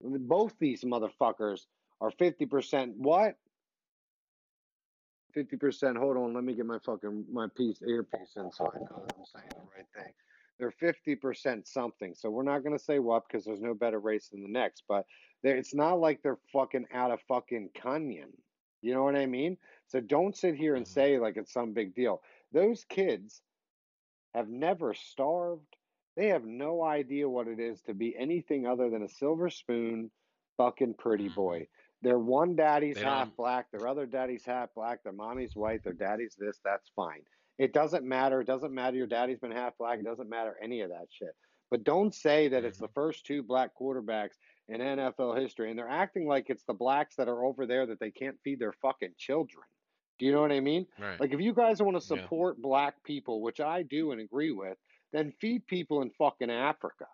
[0.00, 1.60] Both these motherfuckers
[2.00, 3.36] are 50% what?
[5.36, 5.98] 50%.
[5.98, 9.14] Hold on, let me get my fucking my piece earpiece in so I know that
[9.18, 10.12] I'm saying the right thing.
[10.58, 12.14] They're 50% something.
[12.14, 14.84] So we're not going to say what because there's no better race than the next,
[14.88, 15.04] but
[15.42, 18.30] it's not like they're fucking out of fucking canyon.
[18.86, 19.56] You know what I mean?
[19.88, 20.92] So don't sit here and mm-hmm.
[20.94, 22.22] say like it's some big deal.
[22.52, 23.42] Those kids
[24.32, 25.76] have never starved.
[26.16, 30.12] They have no idea what it is to be anything other than a silver spoon
[30.56, 31.60] fucking pretty boy.
[31.60, 32.08] Mm-hmm.
[32.08, 36.36] Their one daddy's half black, their other daddy's half black, their mommy's white, their daddy's
[36.38, 37.22] this, that's fine.
[37.58, 38.40] It doesn't matter.
[38.40, 39.98] It doesn't matter your daddy's been half black.
[39.98, 41.34] It doesn't matter any of that shit.
[41.70, 42.94] But don't say that it's the mm-hmm.
[42.94, 44.36] first two black quarterbacks
[44.68, 45.70] in NFL history.
[45.70, 48.58] And they're acting like it's the blacks that are over there that they can't feed
[48.58, 49.64] their fucking children.
[50.18, 50.86] Do you know what I mean?
[50.98, 51.20] Right.
[51.20, 52.62] Like if you guys want to support yeah.
[52.62, 54.78] black people, which I do and agree with,
[55.12, 57.06] then feed people in fucking Africa.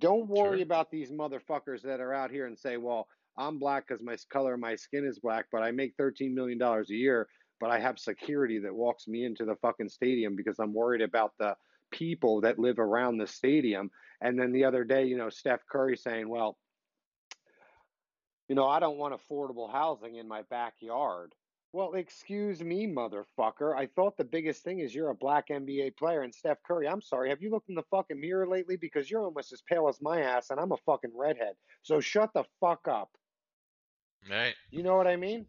[0.00, 0.64] Don't worry sure.
[0.64, 4.54] about these motherfuckers that are out here and say, well, I'm black because my color
[4.54, 7.28] of my skin is black, but I make $13 million a year,
[7.60, 11.32] but I have security that walks me into the fucking stadium because I'm worried about
[11.38, 11.54] the
[11.90, 13.90] people that live around the stadium.
[14.20, 16.56] And then the other day, you know, Steph Curry saying, well,
[18.48, 21.32] you know, I don't want affordable housing in my backyard.
[21.72, 23.76] Well, excuse me, motherfucker.
[23.76, 26.88] I thought the biggest thing is you're a black NBA player and Steph Curry.
[26.88, 27.28] I'm sorry.
[27.28, 28.76] Have you looked in the fucking mirror lately?
[28.76, 31.54] Because you're almost as pale as my ass and I'm a fucking redhead.
[31.82, 33.10] So shut the fuck up.
[34.30, 34.54] Right.
[34.70, 35.46] You know what I mean?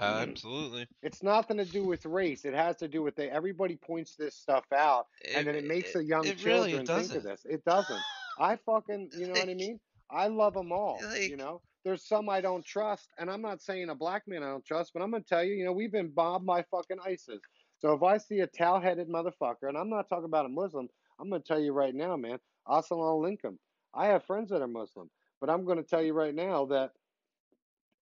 [0.00, 0.86] Uh, absolutely.
[1.02, 2.44] It's nothing to do with race.
[2.44, 5.66] It has to do with the, everybody points this stuff out, it, and then it
[5.66, 7.44] makes the young children really think of this.
[7.44, 8.00] It doesn't.
[8.38, 9.80] I fucking, you know what I mean?
[10.10, 11.00] I love them all.
[11.04, 14.42] Like, you know, there's some I don't trust, and I'm not saying a black man
[14.42, 16.98] I don't trust, but I'm gonna tell you, you know, we've been bombed by fucking
[17.04, 17.40] ISIS.
[17.78, 20.88] So if I see a towel-headed motherfucker, and I'm not talking about a Muslim,
[21.20, 23.56] I'm gonna tell you right now, man, assalamu alaikum.
[23.94, 26.92] I have friends that are Muslim, but I'm gonna tell you right now that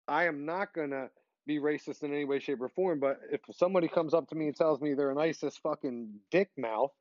[0.09, 1.11] I am not gonna
[1.47, 3.01] be racist in any way, shape, or form.
[3.01, 6.51] But if somebody comes up to me and tells me they're an ISIS fucking dick
[6.57, 6.93] mouth,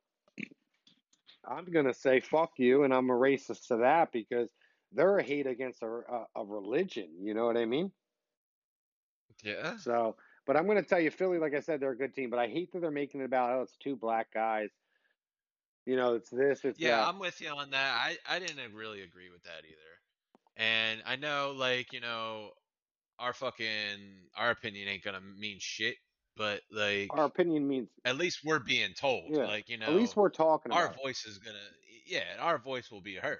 [1.46, 4.50] I'm gonna say fuck you, and I'm a racist to that because
[4.92, 7.08] they're a hate against a, a, a religion.
[7.20, 7.92] You know what I mean?
[9.44, 9.76] Yeah.
[9.76, 12.30] So, but I'm gonna tell you, Philly, like I said, they're a good team.
[12.30, 14.70] But I hate that they're making it about oh, it's two black guys.
[15.84, 16.96] You know, it's this, it's yeah.
[16.96, 17.08] That.
[17.08, 17.94] I'm with you on that.
[17.94, 19.76] I I didn't really agree with that either.
[20.56, 22.50] And I know, like you know,
[23.18, 23.66] our fucking
[24.36, 25.96] our opinion ain't gonna mean shit.
[26.36, 29.24] But like our opinion means at least we're being told.
[29.28, 29.46] Yeah.
[29.46, 30.72] Like you know, at least we're talking.
[30.72, 31.58] Our voice is gonna
[32.06, 33.38] yeah, our voice will be heard.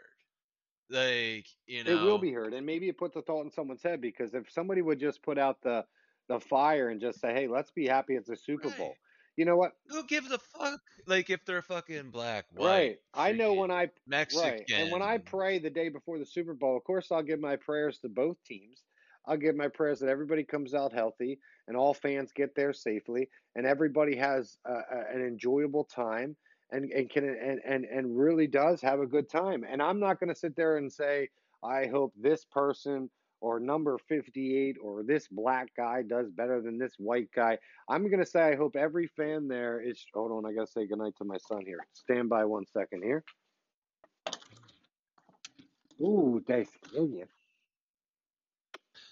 [0.89, 3.83] Like you know, it will be heard, and maybe it puts a thought in someone's
[3.83, 5.85] head because if somebody would just put out the
[6.29, 8.79] the fire and just say, "Hey, let's be happy it's a Super right.
[8.79, 8.95] Bowl."
[9.37, 9.73] You know what?
[9.89, 10.81] Who gives a fuck?
[11.07, 12.97] Like if they're fucking black, white, right?
[13.13, 14.71] I know when I Mexican, right.
[14.75, 17.57] and when I pray the day before the Super Bowl, of course I'll give my
[17.57, 18.83] prayers to both teams.
[19.27, 23.29] I'll give my prayers that everybody comes out healthy and all fans get there safely
[23.55, 26.37] and everybody has an enjoyable time
[26.71, 29.65] and, and can and, and and really does have a good time.
[29.69, 31.29] And I'm not going to sit there and say
[31.63, 33.11] I hope this person
[33.41, 37.59] or number 58 or this black guy does better than this white guy.
[37.89, 40.05] I'm going to say I hope every fan there is.
[40.15, 41.79] Hold on, I got to say goodnight to my son here.
[41.93, 43.25] Stand by one second here.
[46.01, 47.27] Ooh, they you.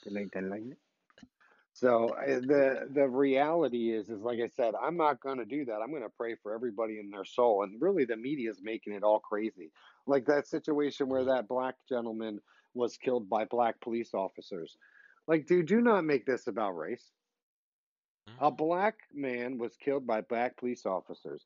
[0.05, 0.77] Then.
[1.73, 5.65] So uh, the the reality is is like I said, I'm not going to do
[5.65, 5.81] that.
[5.83, 8.93] I'm going to pray for everybody in their soul, and really the media is making
[8.93, 9.73] it all crazy.
[10.07, 12.41] Like that situation where that black gentleman
[12.75, 14.77] was killed by black police officers.
[15.27, 17.13] Like, dude, do not make this about race.
[18.39, 18.57] A Mhm.
[18.57, 21.45] black man was killed by black police officers.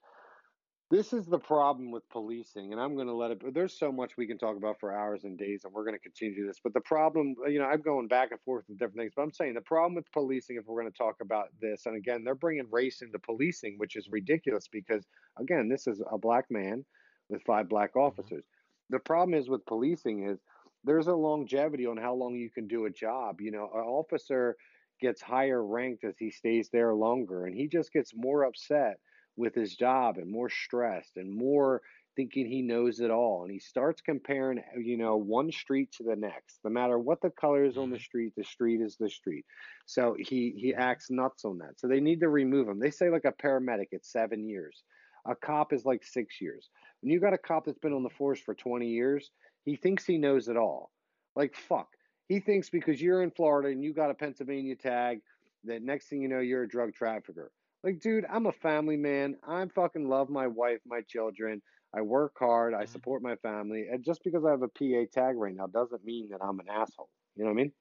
[0.91, 3.53] This is the problem with policing, and I'm going to let it.
[3.53, 5.99] There's so much we can talk about for hours and days, and we're going to
[6.01, 6.61] continue this.
[6.65, 9.33] But the problem, you know, I'm going back and forth with different things, but I'm
[9.33, 12.35] saying the problem with policing, if we're going to talk about this, and again, they're
[12.35, 15.07] bringing race into policing, which is ridiculous because,
[15.39, 16.87] again, this is a black man
[17.29, 18.33] with five black Mhm.
[18.35, 18.47] officers.
[18.89, 20.41] The problem is with policing is
[20.85, 23.43] there's a longevity on how long you can do a job.
[23.43, 24.57] You know, an officer
[25.01, 29.01] gets higher ranked as he stays there longer, and he just gets more upset
[29.39, 31.83] with his job and more stressed and more
[32.17, 33.45] thinking he knows it all.
[33.45, 36.61] And he starts comparing, you know, one street to the next.
[36.65, 38.01] No matter what the color is on the Mhm.
[38.01, 39.47] street, the street is the street.
[39.87, 40.75] So he he Mhm.
[40.75, 41.81] acts nuts on that.
[41.81, 42.81] So they need to remove him.
[42.81, 44.85] They say like a paramedic, it's seven years.
[45.27, 46.71] A cop is like six years.
[47.01, 49.31] When you got a cop that's been on the force for 20 years,
[49.65, 50.93] he thinks he knows it all.
[51.37, 51.97] Like fuck.
[52.29, 55.23] He thinks because you're in Florida and you got a Pennsylvania tag
[55.65, 57.53] that next thing you know you're a drug trafficker.
[57.83, 59.39] Like, dude, I'm a family man.
[59.43, 61.63] I fucking love my wife, my children.
[61.95, 62.75] I work hard.
[62.75, 62.87] I Mhm.
[62.87, 63.89] support my family.
[63.89, 66.69] And just because I have a PA tag right now doesn't mean that I'm an
[66.69, 67.11] asshole.
[67.37, 67.73] You know what I mean?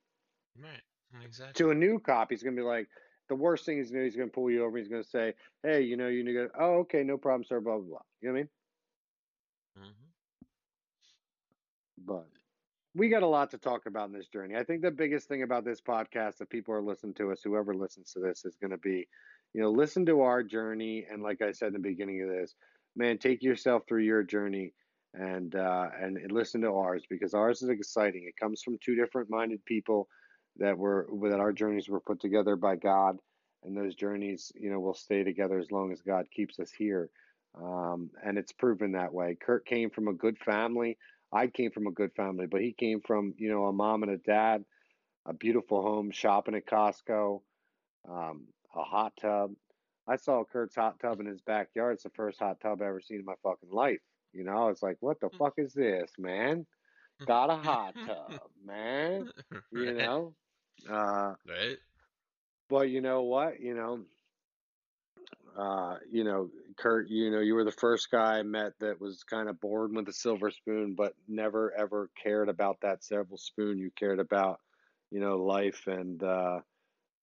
[0.55, 0.83] Right.
[1.23, 1.55] Exactly.
[1.55, 2.87] To a new cop, he's gonna be like,
[3.29, 4.77] the worst thing he's gonna he's gonna pull you over.
[4.77, 5.33] He's gonna say,
[5.63, 6.51] "Hey, you know, you need to go.
[6.57, 7.59] Oh, okay, no problem, sir.
[7.59, 8.49] Blah blah blah." You know what I mean?
[9.77, 10.09] Mm-hmm.
[11.97, 12.29] But
[12.97, 14.55] we got a lot to talk about in this journey.
[14.55, 17.75] I think the biggest thing about this podcast, if people are listening to us, whoever
[17.75, 19.07] listens to this, is going to be,
[19.53, 21.05] you know, listen to our journey.
[21.09, 22.55] And like I said in the beginning of this,
[22.95, 24.73] man, take yourself through your journey
[25.13, 28.25] and uh, and, listen to ours because ours is exciting.
[28.27, 30.07] It comes from two different minded people
[30.57, 33.17] that were that our journeys were put together by God,
[33.63, 37.09] and those journeys, you know, will stay together as long as God keeps us here.
[37.59, 39.37] Um, and it's proven that way.
[39.39, 40.97] Kurt came from a good family.
[41.31, 44.11] I came from a good family, but he came from, you know, a mom and
[44.11, 44.63] a dad,
[45.25, 47.41] a beautiful home, shopping at Costco,
[48.07, 49.53] um, a hot tub.
[50.07, 51.93] I saw Kurt's hot tub in his backyard.
[51.95, 54.01] It's the first hot tub I ever seen in my fucking life.
[54.33, 56.65] You know, I was like, what the fuck is this, man?
[57.25, 59.29] Got a hot tub, man.
[59.71, 60.35] You know?
[60.89, 61.79] Uh, Right.
[62.69, 63.59] but you know what?
[63.59, 64.05] You know,
[65.57, 69.23] uh, you know, Kurt, you know, you were the first guy I met that was
[69.23, 73.77] kind of born with a silver spoon, but never ever cared about that silver spoon.
[73.79, 74.59] You cared about,
[75.11, 76.61] you know, life, and uh,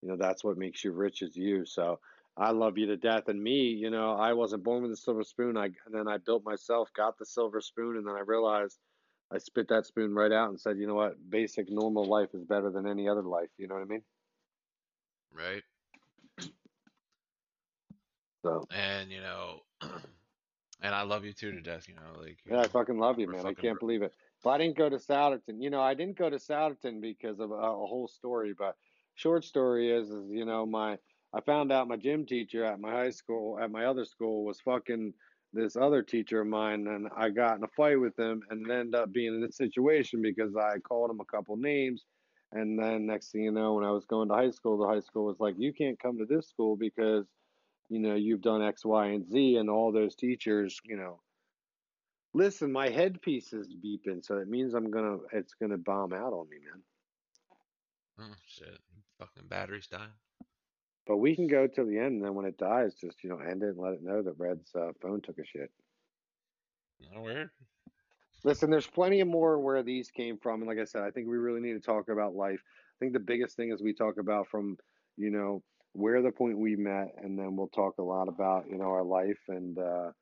[0.02, 1.64] you know that's what makes you rich is you.
[1.66, 2.00] So
[2.36, 3.28] I love you to death.
[3.28, 5.56] And me, you know, I wasn't born with a silver spoon.
[5.56, 8.78] I then I built myself, got the silver spoon, and then I realized
[9.32, 12.44] I spit that spoon right out and said, you know what, basic normal life is
[12.44, 13.50] better than any other life.
[13.58, 14.04] You know what I mean?
[15.32, 15.64] Right.
[18.44, 21.88] So And you know, and I love you too to death.
[21.88, 23.46] You know, like you Yeah, I fucking love you, man.
[23.46, 24.12] I can't believe it.
[24.42, 25.60] But I didn't go to Souderton.
[25.62, 28.52] You know, I didn't go to Souderton because of a, a whole story.
[28.56, 28.76] But
[29.14, 30.98] short story is, is you know, my
[31.32, 34.60] I found out my gym teacher at my high school, at my other school, was
[34.60, 35.14] fucking
[35.54, 38.94] this other teacher of mine, and I got in a fight with him, and ended
[38.94, 42.04] up being in this situation because I called him a couple names,
[42.52, 45.00] and then next thing you know, when I was going to high school, the high
[45.00, 47.26] school was like, you can't come to this school because
[47.88, 51.20] you know you've done X, Y, and Z, and all those teachers, you know
[52.36, 56.48] Listen, my headpiece is beeping, so it means I'm gonna it's gonna bomb out on
[56.50, 56.82] me, man.
[58.20, 58.80] Oh shit!
[59.20, 60.10] Fucking batteries dying.
[61.06, 63.38] But we can go till the end, and then when it dies, just you know
[63.38, 65.70] end it and let it know that Red's uh, phone took a shit.
[67.12, 67.50] Not weird.
[68.42, 71.28] Listen, there's plenty of more where these came from, and like I said, I think
[71.28, 72.60] we really need to talk about life.
[72.60, 74.76] I think the biggest thing is we talk about from
[75.16, 75.62] you know
[75.94, 79.04] where the point we met, and then we'll talk a lot about you know our
[79.04, 80.12] life and uh,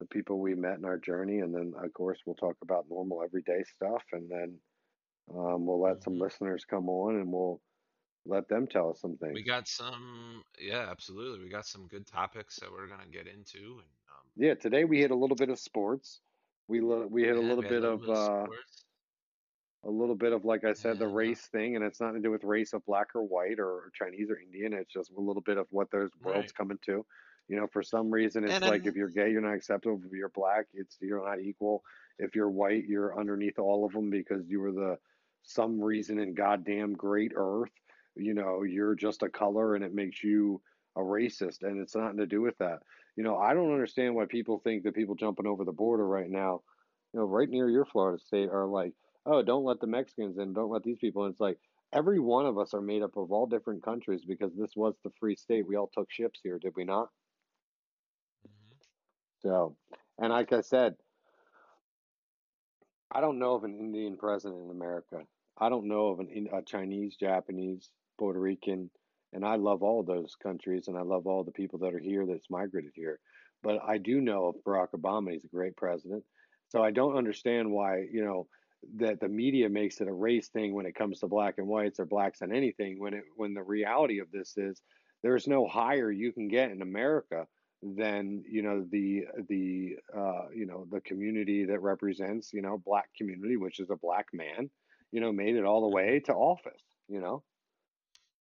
[0.00, 3.22] the people we met in our journey, and then of course we'll talk about normal
[3.22, 4.60] everyday stuff, and then
[5.30, 6.20] um, we'll let some Mhm.
[6.20, 7.62] listeners come on, and we'll
[8.26, 9.34] let them tell us some things.
[9.34, 10.44] We got some.
[10.58, 11.44] Yeah, absolutely.
[11.44, 14.98] We got some good topics that we're gonna get into, and um, Yeah, today we
[15.00, 16.20] hit a little bit of sports.
[16.68, 18.83] We li- we hit a little had a little of bit of uh, sports.
[19.86, 22.30] A little bit of like I said, the race thing, and it's nothing to do
[22.30, 24.72] with race of black or white or Chinese or Indian.
[24.72, 26.54] It's just a little bit of what those worlds right.
[26.54, 27.04] coming to.
[27.48, 30.00] You know, for some reason, it's And like then if you're gay, you're not acceptable.
[30.04, 31.82] If you're black, it's you're not equal.
[32.18, 34.98] If you're white, you're underneath all of them because you were the
[35.44, 37.70] some reason in goddamn great earth,
[38.16, 40.60] you know, you're just a color and it makes you
[40.96, 42.78] a racist and it's nothing to do with that.
[43.16, 46.30] You know, I don't understand why people think that people jumping over the border right
[46.30, 46.62] now,
[47.12, 48.92] you know, right near your Florida state are like,
[49.26, 51.32] oh, don't let the Mexicans in, don't let these people in.
[51.32, 51.58] It's like
[51.92, 55.10] every one of us are made up of all different countries because this was the
[55.20, 55.66] free state.
[55.66, 57.10] We all took ships here, did we not?
[58.46, 58.76] Mhm.
[59.40, 59.76] So,
[60.18, 60.96] and like I said,
[63.10, 65.22] I don't know of an Indian president in America.
[65.58, 68.90] I don't know of an a Chinese, Japanese, Puerto Rican,
[69.32, 72.26] and I love all those countries and I love all the people that are here
[72.26, 73.20] that's migrated here.
[73.62, 75.32] But I do know of Barack Obama.
[75.32, 76.24] He's a great president.
[76.68, 78.48] So I don't understand why, you know,
[78.96, 82.00] that the media makes it a race thing when it comes to black and whites
[82.00, 84.80] or blacks and anything when it when the reality of this is
[85.22, 87.46] there's no higher you can get in America
[87.82, 93.08] than you know the the uh, you know the community that represents you know black
[93.16, 94.70] community which is a black man
[95.12, 97.42] you know made it all the way to office you know?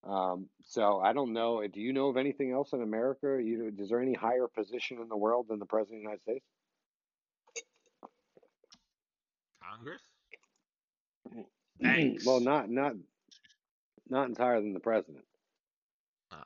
[0.03, 1.65] Um, so I don't know.
[1.65, 3.39] Do you know of anything else in America?
[3.41, 6.03] You know is there any higher position in the world than the president of the
[6.03, 6.45] United States?
[9.63, 10.01] Congress?
[11.79, 12.25] Banks.
[12.25, 12.93] well not not
[14.09, 15.25] not higher than the president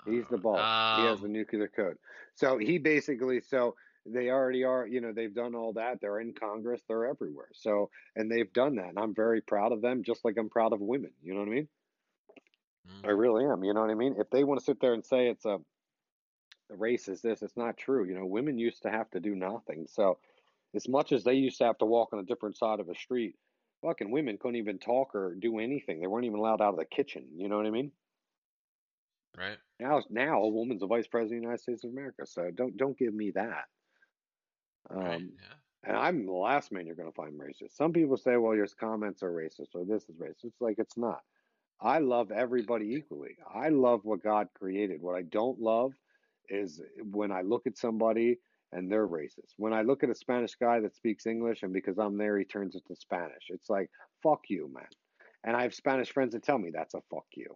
[0.05, 0.99] He's the Uh, boss.
[0.99, 1.97] he has the um, nuclear code.
[2.35, 5.99] So he basically, so they already are, you know, they've done all that.
[6.01, 7.49] They're in Congress, they're everywhere.
[7.53, 8.89] So, and they've done that.
[8.89, 11.11] And I'm very proud of them, just like I'm proud of women.
[11.21, 11.69] You know what I mean?
[13.03, 13.19] I mhm.
[13.19, 13.63] really am.
[13.63, 14.15] You know what I mean?
[14.17, 15.59] If they want to sit there and say it's a,
[16.69, 18.05] the race is this, it's not true.
[18.05, 19.87] You know, women used to have to do nothing.
[19.87, 20.19] So,
[20.75, 22.95] as much as they used to have to walk on a different side of a
[22.95, 23.35] street,
[23.81, 25.99] fucking women couldn't even talk or do anything.
[26.01, 27.29] They weren't even allowed out of the kitchen.
[27.37, 27.91] You know what I mean?
[29.37, 29.59] Right.
[29.79, 32.25] Now, now a woman's the vice president of the United States of America.
[32.27, 33.65] So don't don't give me that.
[35.01, 35.11] Right.
[35.15, 35.55] Um, Yeah.
[35.83, 37.71] and I'm the last man you're going to find racist.
[37.71, 40.45] Some people say, well, your comments are racist or this is racist.
[40.45, 41.21] It's like it's not.
[41.79, 43.37] I love everybody equally.
[43.53, 45.01] I love what God created.
[45.01, 45.93] What I don't love
[46.49, 48.39] is when I look at somebody
[48.71, 49.53] and they're racist.
[49.57, 52.45] When I look at a Spanish guy that speaks English and because I'm there, he
[52.45, 53.45] turns it to Spanish.
[53.49, 53.89] It's like,
[54.21, 54.87] fuck you, man.
[55.43, 57.55] And I have Spanish friends that tell me that's a fuck you.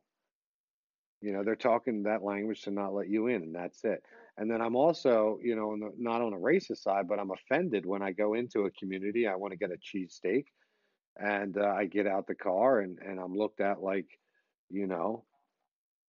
[1.22, 4.04] You know, they're talking that language to not let you in, and that's it.
[4.38, 7.86] And then I'm also, you know, the, not on a racist side, but I'm offended
[7.86, 9.28] when I go into a community.
[9.28, 10.46] I want to get a cheesesteak,
[11.18, 14.08] and uh, I get out the car, and and I'm looked at like,
[14.70, 15.26] you know,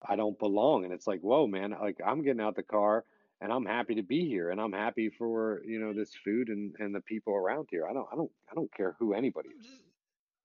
[0.07, 0.85] I don't belong.
[0.85, 3.05] And it's like, whoa, man, like I'm getting out the car,
[3.43, 6.75] and I'm happy to be here, and I'm happy for you know this food and
[6.79, 7.87] and the people around here.
[7.89, 9.67] I don't I don't I don't care who anybody I'm is.
[9.67, 9.83] just,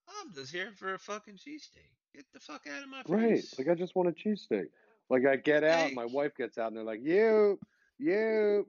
[0.08, 1.92] I'm just here for a fucking cheesesteak.
[2.16, 3.54] Get the fuck out of my face.
[3.58, 3.66] Right.
[3.68, 4.68] Like I just want a cheesesteak.
[5.10, 7.60] Like I get out, my wife gets out, and they're like, you,
[7.98, 8.68] you,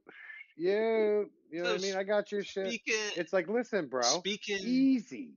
[0.56, 1.30] you.
[1.50, 1.96] You know So what I mean?
[1.96, 2.66] I got your shit.
[2.68, 5.30] speaking, It's like, listen, bro, speaking, easy.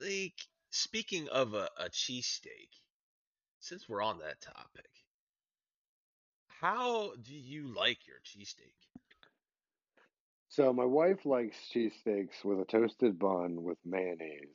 [0.00, 0.34] like
[0.70, 2.68] speaking of a, a cheesesteak,
[3.60, 4.88] since we're on that topic,
[6.62, 8.76] how do you like your cheesesteak?
[10.48, 14.46] So my wife likes cheesesteaks with a toasted bun with mayonnaise.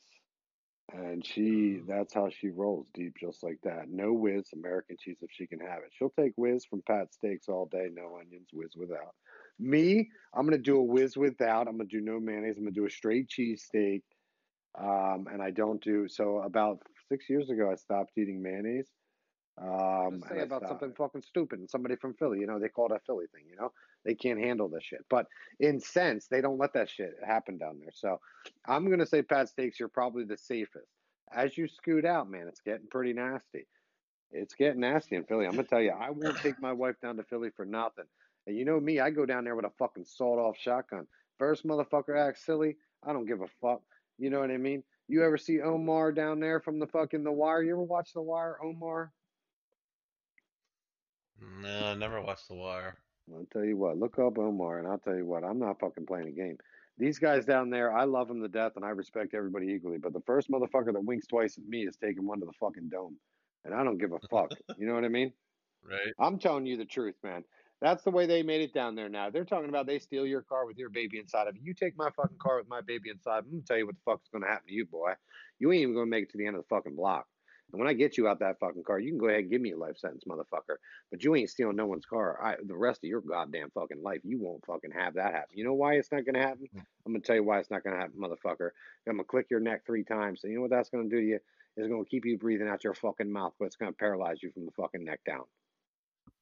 [0.94, 3.90] And she, that's how she rolls deep, just like that.
[3.90, 5.92] No whiz, American cheese if she can have it.
[5.92, 9.14] She'll take whiz from Pat Steaks all day, no onions, whiz without.
[9.60, 11.68] Me, I'm gonna do a whiz without.
[11.68, 12.56] I'm gonna do no mayonnaise.
[12.58, 14.04] I'm gonna do a straight cheesesteak.
[14.80, 16.38] Um, and I don't do so.
[16.38, 18.88] About six years ago, I stopped eating mayonnaise.
[19.60, 21.60] Um, Just say about something fucking stupid.
[21.60, 23.44] And somebody from Philly, you know, they call it a Philly thing.
[23.50, 23.72] You know,
[24.06, 25.04] They can't handle this shit.
[25.10, 25.28] But
[25.60, 27.92] in sense, they don't let that shit happen down there.
[27.94, 28.20] So
[28.68, 30.88] I'm gonna say Pat Steaks, you're probably the safest.
[31.32, 33.68] As you scoot out, man, it's getting pretty nasty.
[34.32, 35.46] It's getting nasty in Philly.
[35.46, 38.06] I'm gonna tell you, I won't take my wife down to Philly for nothing.
[38.46, 41.08] And you know me, I go down there with a fucking sawed-off shotgun.
[41.38, 43.82] First motherfucker acts silly, I don't give a fuck.
[44.18, 44.84] You know what I mean?
[45.08, 47.64] You ever see Omar down there from the fucking The Wire?
[47.64, 49.12] You ever watch The Wire, Omar?
[51.42, 52.98] No, I never watched The Wire.
[53.34, 56.06] I'll tell you what, look up Omar, and I'll tell you what, I'm not fucking
[56.06, 56.58] playing a game.
[56.98, 59.98] These guys down there, I love them to death, and I respect everybody equally.
[59.98, 62.90] But the first motherfucker that winks twice at me is taking one to the fucking
[62.90, 63.18] dome,
[63.66, 64.52] and I don't give a fuck.
[64.78, 65.34] You know what I mean?
[65.90, 66.12] Right?
[66.20, 67.46] I'm telling you the truth, man.
[67.82, 69.30] That's the way they made it down there now.
[69.30, 71.62] They're talking about they steal your car with your baby inside of it.
[71.64, 73.44] You take my fucking car with my baby inside.
[73.46, 75.14] I'm gonna tell you what the fuck's gonna happen to you, boy.
[75.60, 77.28] You ain't even gonna make it to the end of the fucking block.
[77.72, 79.60] And when I get you out that fucking car, you can go ahead and give
[79.60, 80.78] me a life sentence, motherfucker.
[81.12, 82.40] But you ain't stealing no one's car.
[82.42, 85.58] I, the rest of your goddamn fucking life, you won't fucking have that happen.
[85.58, 86.70] You know why it's not gonna happen?
[86.74, 86.86] Mm.
[87.06, 88.70] I'm gonna tell you why it's not gonna happen, motherfucker.
[89.08, 90.44] I'm gonna click your neck three times.
[90.44, 91.40] And you know what that's gonna do to you?
[91.76, 94.66] It's gonna keep you breathing out your fucking mouth, but it's gonna paralyze you from
[94.66, 95.44] the fucking neck down.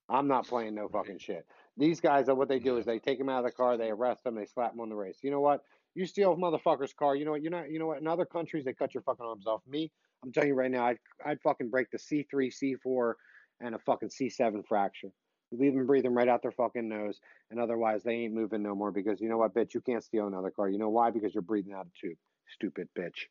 [0.07, 1.45] I'm not playing no fucking shit.
[1.77, 4.25] These guys, what they do is they take him out of the car, they arrest
[4.25, 5.23] him, they slap him on the wrist.
[5.23, 5.63] You know what?
[5.95, 7.15] You steal a motherfucker's car.
[7.15, 7.41] You know what?
[7.41, 7.71] You're not.
[7.71, 7.99] You know what?
[7.99, 9.61] In other countries, they cut your fucking arms off.
[9.67, 9.91] Me,
[10.23, 13.13] I'm telling you right now, I'd I'd fucking break the C3, C4,
[13.61, 15.11] and a fucking C7 fracture.
[15.51, 17.19] You leave them breathing right out their fucking nose,
[17.51, 19.73] and otherwise they ain't moving no more because you know what, bitch?
[19.73, 20.69] You can't steal another car.
[20.69, 21.11] You know why?
[21.11, 22.17] Because you're breathing out a tube.
[22.53, 23.27] Stupid bitch.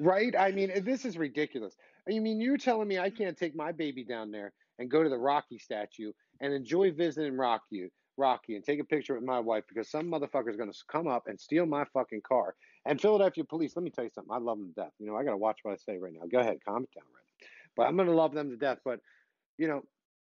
[0.00, 0.34] Right?
[0.38, 1.74] I mean, this is ridiculous.
[2.06, 5.08] You mean you're telling me I can't take my baby down there and go to
[5.08, 9.64] the Rocky statue and enjoy visiting Rocky, Rocky, and take a picture with my wife
[9.68, 12.54] because some motherfucker's going to come up and steal my fucking car?
[12.86, 14.32] And Philadelphia police, let me tell you something.
[14.32, 14.92] I love them to death.
[14.98, 16.26] You know, I got to watch what I say right now.
[16.30, 17.48] Go ahead, calm it down, right?
[17.76, 18.78] But I'm going to love them to death.
[18.84, 19.00] But
[19.58, 19.82] you know,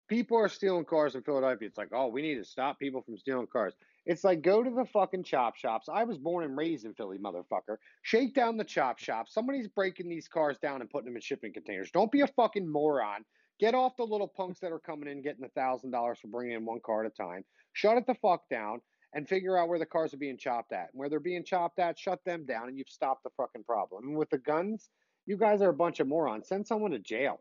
[0.08, 1.68] people are stealing cars in Philadelphia.
[1.68, 3.74] It's like, oh, we need to stop people from stealing cars.
[4.06, 5.88] It's like go to the fucking chop shops.
[5.88, 7.76] I was born and raised in Philly, motherfucker.
[8.02, 9.28] Shake down the chop shop.
[9.28, 11.92] Somebody's breaking these cars down and putting them in shipping containers.
[11.92, 13.24] Don't be a fucking moron.
[13.60, 16.56] Get off the little punks that are coming in getting a thousand dollars for bringing
[16.56, 17.44] in one car at a time.
[17.74, 18.80] Shut it the fuck down
[19.12, 20.90] and figure out where the cars are being chopped at.
[20.92, 24.08] And where they're being chopped at, shut them down, and you've stopped the fucking problem.
[24.08, 24.90] And with the guns,
[25.26, 26.48] you guys are a bunch of morons.
[26.48, 27.40] Send someone to jail.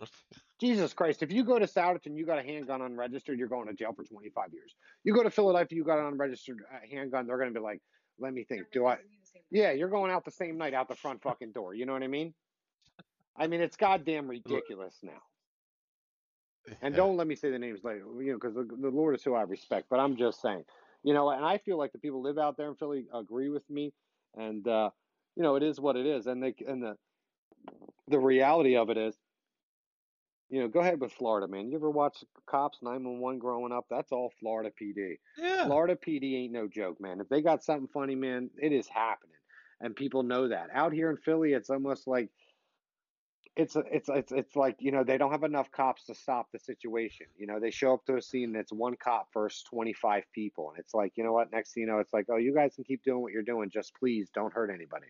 [0.60, 3.74] Jesus Christ, if you go to Souderton, you got a handgun unregistered, you're going to
[3.74, 4.74] jail for 25 years.
[5.04, 7.82] You go to Philadelphia, you got an unregistered uh, handgun, they're going to be like,
[8.18, 8.96] let me think, do I?
[9.50, 11.74] Yeah, you're going out the same night out the front fucking door.
[11.74, 12.32] You know what I mean?
[13.36, 15.20] I mean, it's goddamn ridiculous now.
[16.82, 19.22] And don't let me say the names later, you know, because the, the Lord is
[19.22, 19.86] who I respect.
[19.88, 20.64] But I'm just saying,
[21.02, 23.68] you know, and I feel like the people live out there in Philly agree with
[23.70, 23.92] me,
[24.36, 24.90] and uh,
[25.36, 26.26] you know, it is what it is.
[26.26, 26.96] And they and the
[28.08, 29.16] the reality of it is,
[30.48, 31.70] you know, go ahead with Florida, man.
[31.70, 33.86] You ever watch Cops 911 growing up?
[33.90, 35.18] That's all Florida PD.
[35.36, 35.66] Yeah.
[35.66, 37.20] Florida PD ain't no joke, man.
[37.20, 39.32] If they got something funny, man, it is happening.
[39.80, 40.68] And people know that.
[40.72, 42.30] Out here in Philly, it's almost like
[43.56, 46.58] it's it's it's it's like you know they don't have enough cops to stop the
[46.58, 47.26] situation.
[47.36, 50.24] You know they show up to a scene and it's one cop versus twenty five
[50.34, 51.50] people, and it's like you know what?
[51.50, 53.70] Next thing you know, it's like oh you guys can keep doing what you're doing,
[53.70, 55.06] just please don't hurt anybody.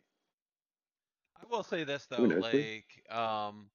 [1.42, 3.66] I will say this though, knows, like, um,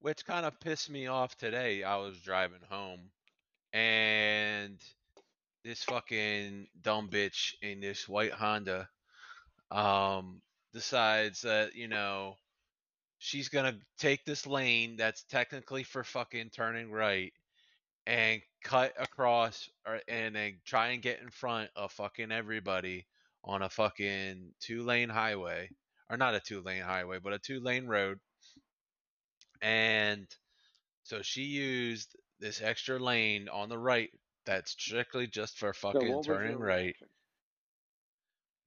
[0.00, 1.84] which kind of pissed me off today.
[1.84, 3.00] I was driving home,
[3.72, 4.76] and
[5.64, 8.88] this fucking dumb bitch in this white Honda,
[9.70, 10.42] um,
[10.74, 12.34] decides that you know
[13.20, 17.32] she's gonna take this lane that's technically for fucking turning right
[18.06, 23.06] and cut across or and then try and get in front of fucking everybody
[23.44, 25.68] on a fucking two lane highway
[26.08, 28.18] or not a two lane highway but a two lane road
[29.60, 30.26] and
[31.02, 34.10] so she used this extra lane on the right
[34.46, 37.08] that's strictly just for fucking your turning right reaction?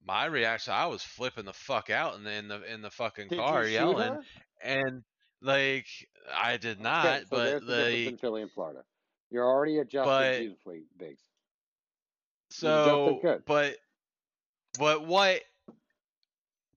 [0.06, 3.28] My reaction i was flipping the fuck out in the in the in the fucking
[3.28, 4.22] Did car yelling her?
[4.62, 5.02] and
[5.40, 5.86] like
[6.32, 8.84] I did Okay, not, so but the like Philly and Florida.
[9.30, 11.18] You're already adjusted but beautifully, Bigz.
[12.50, 13.76] So but
[14.78, 15.42] but what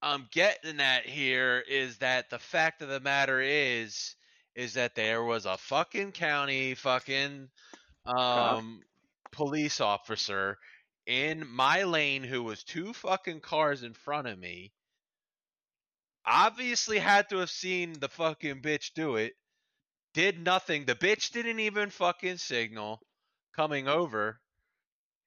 [0.01, 4.15] I'm getting at here is that the fact of the matter is
[4.55, 7.49] is that there was a fucking county fucking
[8.05, 8.81] um
[9.31, 10.57] police officer
[11.07, 14.71] in my lane who was two fucking cars in front of me
[16.25, 19.33] obviously had to have seen the fucking bitch do it
[20.17, 20.85] did nothing.
[20.85, 22.99] The bitch didn't even fucking signal
[23.55, 24.39] coming over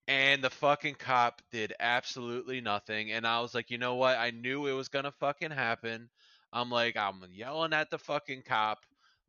[0.08, 3.12] and the fucking cop did absolutely nothing.
[3.12, 4.18] And i was like you know what?
[4.18, 6.10] I knew it was gonna fucking happen.
[6.52, 8.80] I'm like i'm yelling at the fucking cop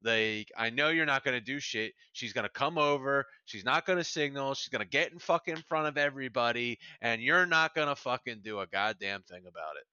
[0.04, 4.04] like i know you're not gonna do shit she's gonna come over she's not gonna
[4.04, 8.60] signal she's gonna get in fucking front of everybody and you're not gonna fucking do
[8.60, 9.86] a goddamn thing about it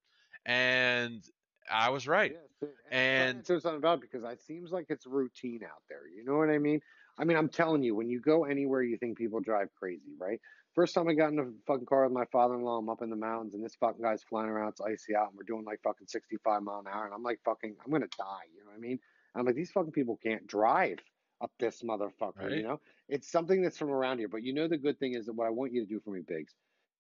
[0.51, 1.23] and
[1.71, 5.07] i was right Yeah, so, and do something about it because it seems like it's
[5.07, 6.09] routine out there.
[6.09, 6.81] You know what I mean?
[7.19, 10.41] I mean, I'm telling you, when you go anywhere, you think people drive crazy, right?
[10.75, 13.17] First time I got in a fucking car with my father-in-law, I'm up in the
[13.17, 14.69] mountains, and this fucking guy's flying around.
[14.69, 17.41] It's icy out, and we're doing like fucking 65 mile an hour, and I'm like,
[17.45, 18.47] fucking, I'm gonna die.
[18.55, 18.99] You know what I mean?
[19.35, 20.99] I'm like, these fucking people can't drive
[21.41, 22.43] up this motherfucker.
[22.43, 22.53] Right.
[22.53, 24.29] You know, it's something that's from around here.
[24.29, 26.11] But you know, the good thing is that what I want you to do for
[26.11, 26.49] me, Bigz,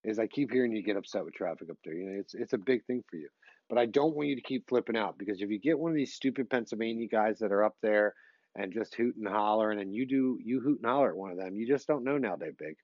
[0.04, 1.94] is I keep hearing you get upset with traffic up there.
[1.94, 3.28] You know, it's it's a big thing for you.
[3.68, 5.96] But I don't want you to keep flipping out because if you get one of
[5.96, 8.14] these stupid Pennsylvania guys that are up there
[8.54, 11.32] and just hoot and holler, and then you do you hoot and holler at one
[11.32, 12.76] of them, you just don't know now, they big.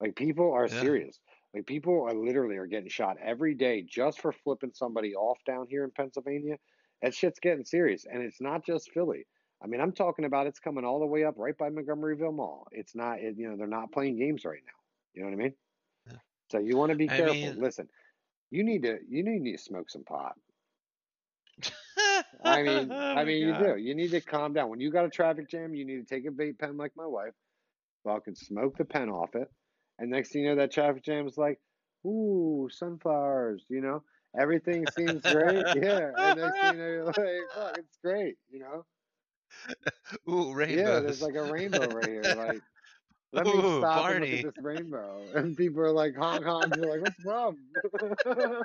[0.00, 0.80] Like people are Yeah.
[0.80, 1.18] serious.
[1.54, 5.66] Like people are literally are getting shot every day just for flipping somebody off down
[5.68, 6.56] here in Pennsylvania.
[7.02, 9.26] That shit's getting serious, and it's not just Philly.
[9.62, 12.66] I mean, I'm talking about it's coming all the way up right by Montgomeryville Mall.
[12.72, 14.72] It's not, it, you know, they're not playing games right now.
[15.14, 15.52] You know what I mean?
[16.06, 16.18] Yeah.
[16.50, 17.34] So you want to be I careful.
[17.34, 17.88] mean- Listen,
[18.50, 20.34] you need to, you need to smoke some pot.
[22.44, 23.76] I mean, Oh I mean, you do.
[23.76, 24.68] You need to calm down.
[24.68, 27.06] When you got a traffic jam, you need to take a vape pen like my
[27.06, 27.34] wife,
[28.04, 29.48] fucking smoke the pen off it,
[29.98, 31.60] and next thing you know, that traffic jam is like,
[32.04, 34.02] ooh, sunflowers, you know,
[34.38, 35.64] everything seems great.
[35.74, 37.16] Yeah, and next thing you you're like,
[37.54, 38.84] fuck, it's great, you know.
[40.28, 40.76] Ooh, rainbow.
[40.76, 42.22] Yeah, there's like a rainbow right here.
[42.36, 42.62] Like,
[43.32, 45.22] let me Ooh, stop and look at this rainbow.
[45.34, 46.74] And people are like, honk honk.
[46.76, 47.56] You're like, what's wrong?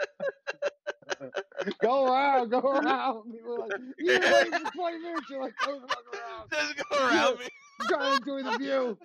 [1.82, 3.32] go around, go around.
[3.32, 5.30] People are like, you've been for 20 minutes.
[5.30, 6.50] You're like, go around.
[6.52, 7.46] Just go around me.
[7.80, 8.98] I'm trying to enjoy the view.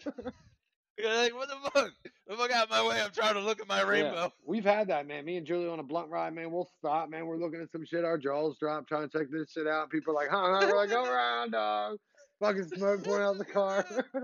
[1.02, 1.90] You're like, what the fuck?
[2.28, 3.00] The fuck out of my way.
[3.00, 4.32] I'm trying to look at my Yeah, rainbow.
[4.46, 5.24] we've had that, man.
[5.24, 6.52] Me and Julie on a blunt ride, man.
[6.52, 7.26] We'll stop, man.
[7.26, 8.04] We're looking at some shit.
[8.04, 9.90] Our jaws drop, trying to check this shit out.
[9.90, 10.60] People are like, huh.
[10.70, 11.98] We're like, go around, dog.
[12.40, 13.84] Fucking smoke pouring out the car.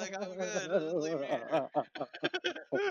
[0.00, 0.92] like, I'm good.
[0.94, 1.68] Leave me here.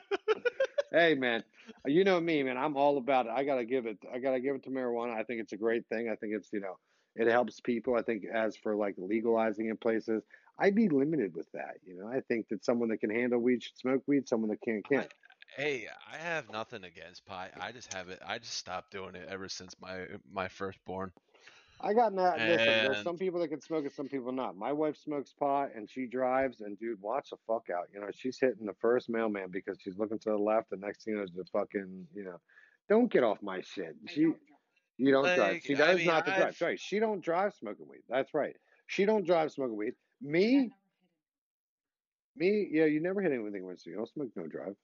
[0.91, 1.43] hey, man.
[1.85, 2.57] You know me, man.
[2.57, 3.31] I'm all about it.
[3.35, 3.97] I gotta give it.
[4.13, 5.13] I gotta give it to marijuana.
[5.13, 6.09] I think it's a great thing.
[6.11, 6.77] I think it's you know,
[7.15, 7.95] it helps people.
[7.95, 10.23] I think as for like legalizing in places,
[10.57, 11.75] I'd be limited with that.
[11.85, 14.27] You know, I think that someone that can handle weed should smoke weed.
[14.27, 15.11] Someone that can't can't.
[15.55, 17.49] Hey, I have nothing against pie.
[17.59, 18.19] I just have it.
[18.25, 21.11] I just stopped doing it ever since my my firstborn.
[21.81, 22.39] I got that.
[22.39, 24.55] Listen, there's some people that can smoke it, some people not.
[24.55, 27.89] My wife smokes pot and she drives, and dude, watch the fuck out.
[27.93, 30.69] You know, she's hitting the first mailman because she's looking to the left.
[30.69, 32.39] The next thing is the fucking, you know,
[32.87, 33.93] don't get off my shit.
[34.07, 34.21] She,
[34.97, 35.37] you don't drive.
[35.37, 36.43] Like, She I does mean, not to drive.
[36.47, 38.03] I've- Sorry, she don't drive smoking weed.
[38.07, 38.55] That's right.
[38.87, 39.95] She don't drive smoking weed.
[40.21, 40.71] Me,
[42.35, 44.75] me, yeah, you never hit anything with you don't smoke, no drive.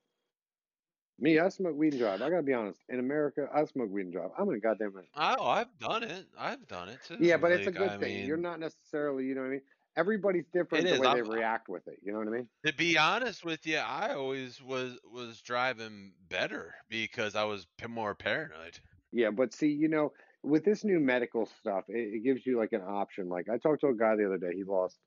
[1.20, 2.22] Me, I smoke weed and drive.
[2.22, 2.80] I gotta be honest.
[2.90, 4.32] In America, I smoke weed and drive.
[4.38, 5.10] I'm in a goddamn minute.
[5.16, 6.26] Oh, I've done it.
[6.38, 7.18] I've done it too.
[7.20, 8.26] Yeah, but it's a good I thing.
[8.26, 9.62] You're not necessarily, you know what I mean?
[9.98, 11.00] Everybody's different the is.
[11.00, 12.00] way they I'm- react with it.
[12.02, 12.48] You know what I mean?
[12.66, 18.16] To be honest with you, I always was was driving better because I was more
[18.16, 18.80] paranoid.
[19.12, 20.14] Yeah, but see, you know,
[20.44, 23.28] with this new medical stuff, it, it gives you like an option.
[23.30, 24.56] Like I talked to a guy the other day.
[24.56, 24.98] He lost.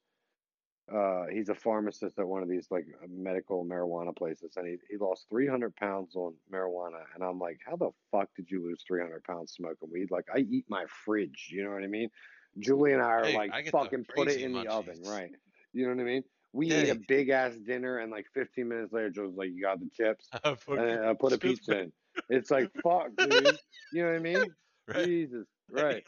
[0.93, 4.99] Uh, he's a pharmacist at one of these like medical marijuana places, and he he
[4.99, 7.03] lost 300 pounds on marijuana.
[7.14, 10.11] And I'm like, how the fuck did you lose 300 pounds smoking weed?
[10.11, 11.49] Like I eat my fridge.
[11.51, 12.11] You know what I mean?
[12.59, 15.30] Julie and I are Hey, like I fucking put it in the oven, right?
[15.72, 16.24] You know what I mean?
[16.53, 19.80] We ate a big ass dinner, and like 15 minutes later, Joe's like, "You got
[19.80, 21.93] the chips?" I fucking- and I put a pizza in.
[22.28, 23.59] It's like fuck, dude.
[23.93, 24.55] You know what I mean?
[24.89, 25.05] right?
[25.05, 26.05] Jesus, right?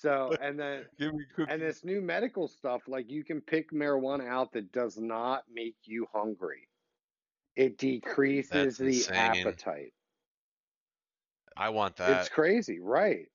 [0.00, 4.26] So and then Give me and this new medical stuff, like you can pick marijuana
[4.28, 6.68] out that does not make you hungry.
[7.56, 9.46] It decreases That's the insane.
[9.46, 9.92] appetite.
[11.56, 12.20] I want that.
[12.20, 13.26] It's crazy, right?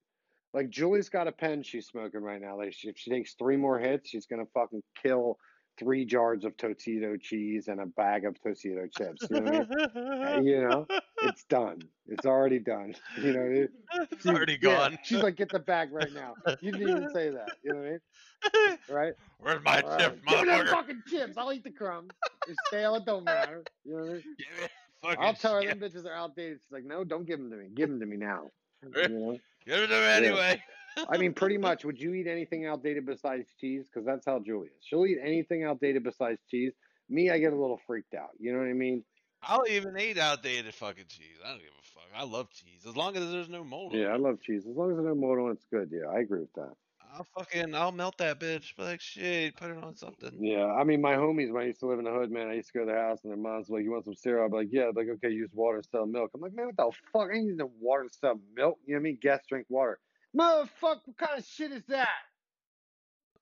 [0.53, 2.57] Like Julie's got a pen she's smoking right now.
[2.57, 5.38] Like she, if she takes three more hits, she's gonna fucking kill
[5.78, 9.28] three jars of Tostito cheese and a bag of Tostito chips.
[9.30, 10.24] You know what I mean?
[10.26, 10.88] Uh, you know,
[11.24, 11.82] It's done.
[12.08, 12.96] It's already done.
[13.22, 13.72] You know, it,
[14.12, 14.98] it's she- already yeah, gone.
[15.04, 16.36] she's like, get the bag right now.
[16.62, 17.50] You didn't even say that.
[17.64, 18.78] You know what I mean?
[18.90, 19.14] Right?
[19.40, 20.28] Where's my All chip, right.
[20.28, 21.38] Give me them fucking chips.
[21.38, 22.12] I'll eat the crumbs.
[22.48, 22.96] It's stale.
[22.96, 23.64] It don't matter.
[23.84, 25.18] You know what I mean?
[25.20, 26.60] I'll tell her them bitches are outdated.
[26.62, 27.68] She's like, no, don't give them to me.
[27.74, 28.52] Give them to me now.
[28.96, 29.38] You know?
[29.66, 30.64] Give them to me anyway.
[31.10, 31.86] I mean, pretty much.
[31.86, 33.86] Would you eat anything outdated besides cheese?
[33.91, 34.84] Because that's how Julie is.
[34.86, 36.74] She'll eat anything outdated besides cheese.
[37.10, 38.30] Me, I get a little freaked out.
[38.39, 39.04] You know what I mean?
[39.43, 41.38] I'll even eat outdated fucking cheese.
[41.43, 42.10] I don't give a fuck.
[42.16, 43.93] I love cheese as long as there's no mold.
[43.93, 44.66] Yeah, I love cheese.
[44.68, 45.89] As long as there's no mold on it's good.
[45.91, 46.72] Yeah, I agree with that.
[47.14, 48.74] I'll fucking I'll melt that bitch.
[48.78, 50.32] Like shit, put it on something.
[50.38, 52.56] Yeah, I mean, my homies when I used to live in the hood, man, I
[52.56, 54.52] used to go to their house and their mom's like, "You want some cereal?" I'd
[54.52, 56.76] be like, "Yeah." Be like, "Okay, use water instead of milk." I'm like, "Man, what
[56.76, 57.30] the fuck?
[57.32, 59.20] I ain't using water instead of milk." You know what I mean?
[59.22, 60.00] Guests drink water.
[60.36, 62.08] Motherfucker, what kind of shit is that?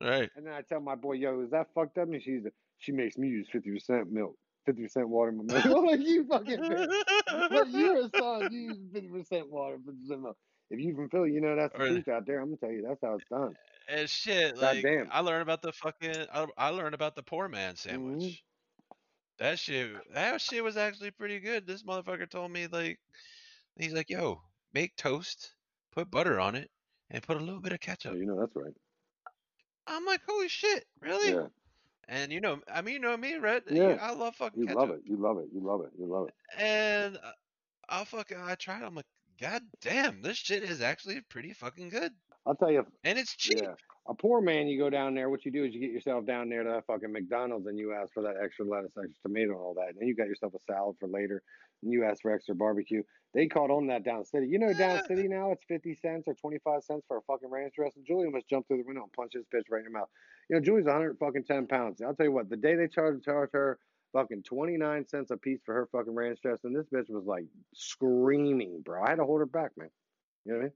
[0.01, 0.29] Right.
[0.35, 2.43] And then I tell my boy, "Yo, is that fucked up?" And she's
[2.77, 4.35] she makes me use fifty percent milk,
[4.65, 5.65] fifty percent water in my milk.
[5.65, 7.03] I'm like, "You fucking bitch."
[7.49, 8.49] But you're a son.
[8.51, 10.37] You use fifty percent water, fifty percent milk.
[10.69, 12.39] If you from Philly, you know that's the Or- truth out there.
[12.39, 13.55] I'm gonna tell you that's how it's done.
[13.87, 15.07] and shit, like Goddamn.
[15.11, 18.21] I learned about the fucking I, I learned about the poor man sandwich.
[18.23, 18.39] Mhm.
[19.39, 21.65] That shit that shit was actually pretty good.
[21.65, 22.99] This motherfucker told me like
[23.77, 24.41] he's like, "Yo,
[24.73, 25.53] make toast,
[25.91, 26.69] put butter on it,
[27.09, 28.73] and put a little bit of ketchup." you know that's right.
[29.87, 31.47] I'm like, "Holy shit, really?" Yeah,
[32.07, 33.63] And you know, I mean, you know me, Red.
[33.69, 33.97] Yeah.
[34.01, 34.67] I love fucking ketchup.
[34.67, 34.77] you ketchup.
[34.77, 35.01] love it.
[35.05, 35.49] You love it.
[35.53, 35.91] You love it.
[35.97, 36.33] You love it.
[36.57, 37.31] And uh,
[37.89, 38.83] I'll fucking I tried.
[38.83, 39.05] I'm like,
[39.41, 42.13] God damn, this shit is actually pretty fucking good,
[42.45, 43.59] I'll tell you, and it's cheap.
[43.61, 43.73] Yeah.
[44.07, 46.49] A poor man, you go down there, what you do is you get yourself down
[46.49, 49.61] there to that fucking McDonald's and you ask for that extra lettuce, extra tomato, and
[49.61, 49.89] all that.
[49.91, 51.41] And then you got yourself a salad for later.
[51.81, 53.01] And you ask for extra barbecue.
[53.33, 54.47] They caught on that down city.
[54.49, 57.75] You know, down city now it's 50 cents or 25 cents for a fucking ranch
[57.75, 58.03] dressing.
[58.05, 60.09] Julie must jump through the window and punch this bitch right in her mouth.
[60.49, 62.01] You know, Julie's 100 fucking 10 pounds.
[62.01, 63.79] I'll tell you what, the day they charged, charged her
[64.13, 68.81] fucking 29 cents a piece for her fucking ranch dressing, this bitch was like screaming,
[68.85, 69.03] bro.
[69.03, 69.89] I had to hold her back, man.
[70.45, 70.73] You know what I mean?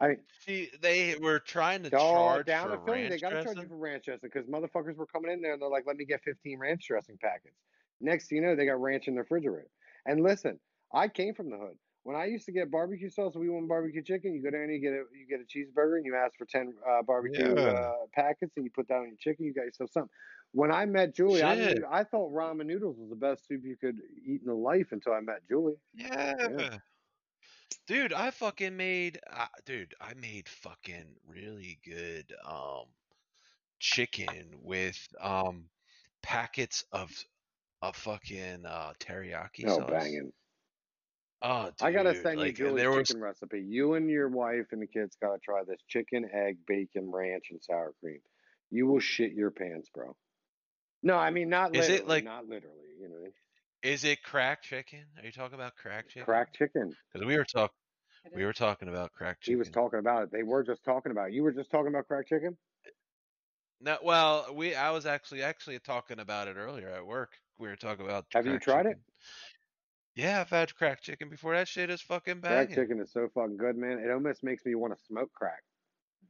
[0.00, 3.36] I See, they were trying to Oh, charge down for to Philly, ranch they gotta
[3.36, 3.62] charge dressing.
[3.62, 6.04] you for ranch dressing because motherfuckers were coming in there and they're like, "Let me
[6.04, 7.56] get 15 ranch dressing packets."
[8.00, 9.70] Next, thing you know, they got ranch in the refrigerator.
[10.06, 10.60] And listen,
[10.92, 11.78] I came from the hood.
[12.04, 14.34] When I used to get barbecue sauce, we want barbecue chicken.
[14.34, 16.46] You go down and you get a you get a cheeseburger, and you ask for
[16.46, 17.66] ten uh, barbecue Yeah.
[17.66, 19.44] uh, packets, and you put that on your chicken.
[19.46, 20.10] You got yourself something.
[20.52, 23.76] When I met Julie, I, knew, I thought ramen noodles was the best soup you
[23.76, 25.76] could eat in the life until I met Julie.
[25.92, 26.80] Yeah.
[27.90, 32.84] Dude, I fucking made uh, dude, I made fucking really good um
[33.80, 35.64] chicken with um
[36.22, 37.10] packets of
[37.82, 39.90] of fucking uh teriyaki Oh, sauce.
[39.90, 40.32] banging!
[41.42, 43.60] Oh, dude, I gotta send like you Julie's was chicken recipe.
[43.60, 47.60] You and your wife and the kids gotta try this chicken, egg, bacon, ranch, and
[47.60, 48.20] sour cream.
[48.70, 50.14] You will shit your pants, bro.
[51.02, 52.86] No, I mean not Literally, Is it like- not literally.
[53.00, 53.16] You know,
[53.82, 55.06] is it crack chicken?
[55.18, 56.24] Are you talking about crack chicken?
[56.24, 56.94] crack chicken.
[57.12, 57.74] Because we were talking
[58.34, 59.52] we were talking about crack chicken.
[59.52, 60.32] He was talking about it.
[60.32, 61.34] They were just talking about it.
[61.34, 62.56] You were just talking about crack chicken.
[63.80, 67.32] No, well, we I was actually actually talking about it earlier at work.
[67.58, 68.26] We were talking about.
[68.32, 68.98] Have you tried it?
[70.14, 71.54] Yeah, I've had crack chicken before.
[71.54, 72.66] That shit is fucking bad.
[72.66, 73.98] Crack chicken is so fucking good, man.
[73.98, 75.62] It almost makes me want to smoke crack.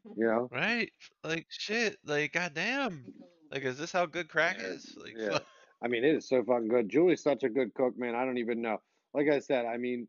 [0.17, 0.49] You know?
[0.51, 0.91] Right?
[1.23, 1.99] Like shit.
[2.07, 3.05] Like goddamn.
[3.51, 4.97] Like is this how good crack Yeah, is?
[4.99, 5.39] Like yeah.
[5.83, 6.89] I mean, it is so fucking good.
[6.89, 8.15] Julie's such a good cook, man.
[8.15, 8.79] I don't even know.
[9.13, 10.09] Like I said, I mean,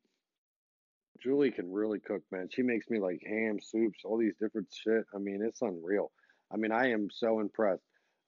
[1.22, 2.49] Julie can really cook, man.
[2.51, 5.05] She makes me like ham, soups, all these different shit.
[5.15, 6.11] I mean, it's unreal.
[6.53, 7.84] I mean, I am so impressed.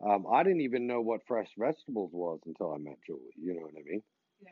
[0.05, 3.21] Um, I didn't even know what fresh vegetables was until I met Julie.
[3.41, 4.01] You know what I mean?
[4.39, 4.47] You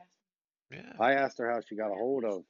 [0.72, 0.94] Yeah.
[1.00, 2.44] I asked her how she got a hold of.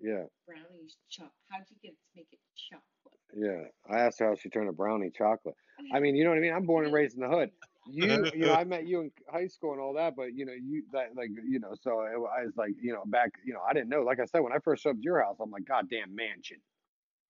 [0.00, 1.32] Yeah, brownies chop.
[1.50, 2.38] How'd you get it to make it
[2.70, 3.18] chocolate?
[3.34, 3.92] yeah.
[3.92, 5.56] I asked her how she turned a brownie chocolate.
[5.92, 6.52] I mean, you know what I mean?
[6.52, 7.50] I'm born and raised in the hood.
[7.90, 10.52] You, you know, I met you in high school and all that, but you know,
[10.52, 13.60] you that like, you know, so it, I was like, you know, back, you know,
[13.68, 14.02] I didn't know.
[14.02, 16.58] Like I said, when I first showed up to your house, I'm like, goddamn mansion.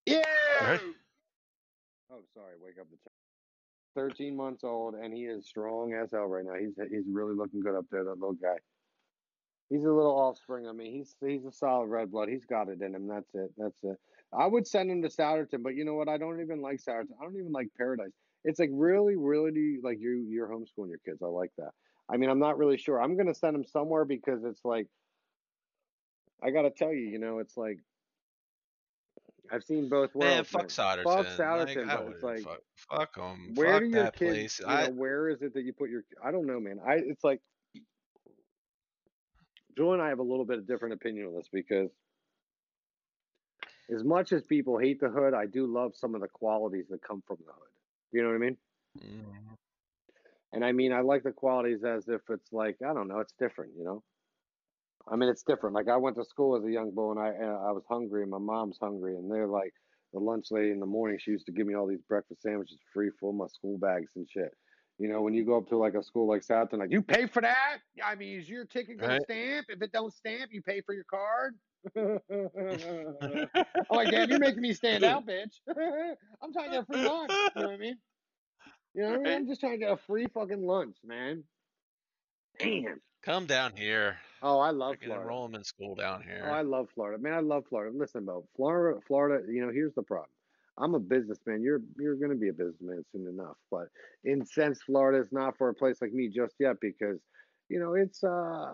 [0.07, 0.23] Yeah.
[0.61, 0.81] Right.
[2.11, 2.55] Oh, sorry.
[2.61, 3.13] Wake up the child.
[3.95, 6.55] 13 months old, and he is strong as hell right now.
[6.55, 8.57] He's he's really looking good up there, that little guy.
[9.71, 10.67] He's a little offspring.
[10.67, 12.29] I mean, he's he's a solid red blood.
[12.29, 13.09] He's got it in him.
[13.09, 13.51] That's it.
[13.59, 13.99] That's it.
[14.33, 16.09] I would send him to Souderton, but you know what?
[16.09, 17.17] I don't even like Souderton.
[17.21, 18.13] I don't even like Paradise.
[18.45, 21.23] It's like really, really like you you're homeschooling your kids.
[21.23, 21.71] I like that.
[22.09, 23.03] I mean, I'm not really sure.
[23.03, 24.87] I'm gonna send them somewhere because it's like
[26.43, 27.79] I gotta tell you, you know, it's like
[29.51, 30.35] I've seen both worlds.
[30.35, 31.05] Man, fuck Souderton.
[31.05, 32.47] Fuck Like, I but it's like
[32.91, 33.53] fuck, them.
[33.55, 34.19] where fuck do your kids?
[34.19, 34.61] place.
[34.61, 36.05] You I know, where is it that you put your?
[36.25, 36.79] I don't know, man.
[36.87, 37.41] I it's like
[39.77, 41.91] Joel and I have a little bit of different opinion on this because
[43.95, 47.03] as much as people hate the hood, I do love some of the qualities that
[47.03, 47.71] come from the hood.
[48.13, 48.57] You know what I mean?
[48.99, 49.57] Mhm.
[50.53, 53.35] And I mean, I like the qualities as if it's like I don't know, it's
[53.39, 53.75] different.
[53.77, 54.03] You know.
[55.11, 55.75] I mean, it's different.
[55.75, 58.31] Like I went to school as a young boy, and I I was hungry, and
[58.31, 59.73] my mom's hungry, and they're like
[60.13, 61.19] the lunch lady in the morning.
[61.19, 64.29] She used to give me all these breakfast sandwiches free, full my school bags and
[64.31, 64.53] shit.
[64.99, 67.27] You know, when you go up to like a school like Southern, like you pay
[67.27, 67.79] for that.
[68.05, 69.23] I mean, is your ticket gonna Right.
[69.23, 69.67] stamp?
[69.69, 71.55] If it don't stamp, you pay for your card.
[71.97, 72.21] I'm
[73.91, 75.61] like, damn, you're making me stand out, bitch.
[76.43, 77.31] I'm trying to get a free lunch.
[77.55, 77.99] You know what I mean?
[78.95, 79.33] You know what I mean?
[79.35, 81.45] I'm just trying to get a free fucking lunch, man.
[82.59, 83.01] Damn.
[83.23, 84.19] Come down here.
[84.43, 85.23] Oh, I love Freaking Florida.
[85.23, 86.43] enroll 'em in school down oh, here.
[86.45, 87.23] Oh, I love Florida.
[87.23, 87.97] Man, I love Florida.
[87.97, 89.51] Listen, Bo, Florida, Florida.
[89.53, 90.31] You know, here's the problem.
[90.81, 91.63] I'm a businessman.
[91.63, 93.57] You're you're going to be a businessman soon enough.
[93.71, 93.89] But
[94.25, 97.19] in sense, Florida is not for a place like me just yet because,
[97.69, 98.73] you know, it's uh,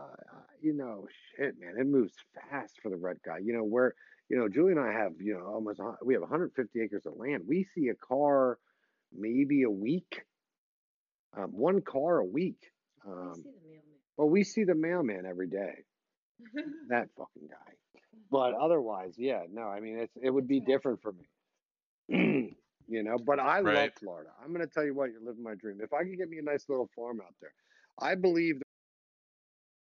[0.61, 1.75] you know, shit, man.
[1.79, 2.15] It moves
[2.51, 3.39] fast for the red guy.
[3.43, 3.95] You know where,
[4.29, 7.45] you know, Julie and I have, you know, almost we have 150 acres of land.
[7.47, 8.59] We see a car,
[9.13, 10.23] maybe a week,
[11.37, 12.59] um, one car a week.
[13.07, 13.83] Um, see the mailman.
[14.17, 15.85] well, we see the mailman every day.
[16.89, 17.73] That fucking guy.
[18.31, 21.25] But otherwise, yeah, no, I mean it's it would be different for me.
[22.89, 24.31] you know, but I love Florida.
[24.43, 25.79] I'm gonna tell you what, you're living my dream.
[25.83, 27.53] If I could get me a nice little farm out there,
[28.01, 28.65] I believe that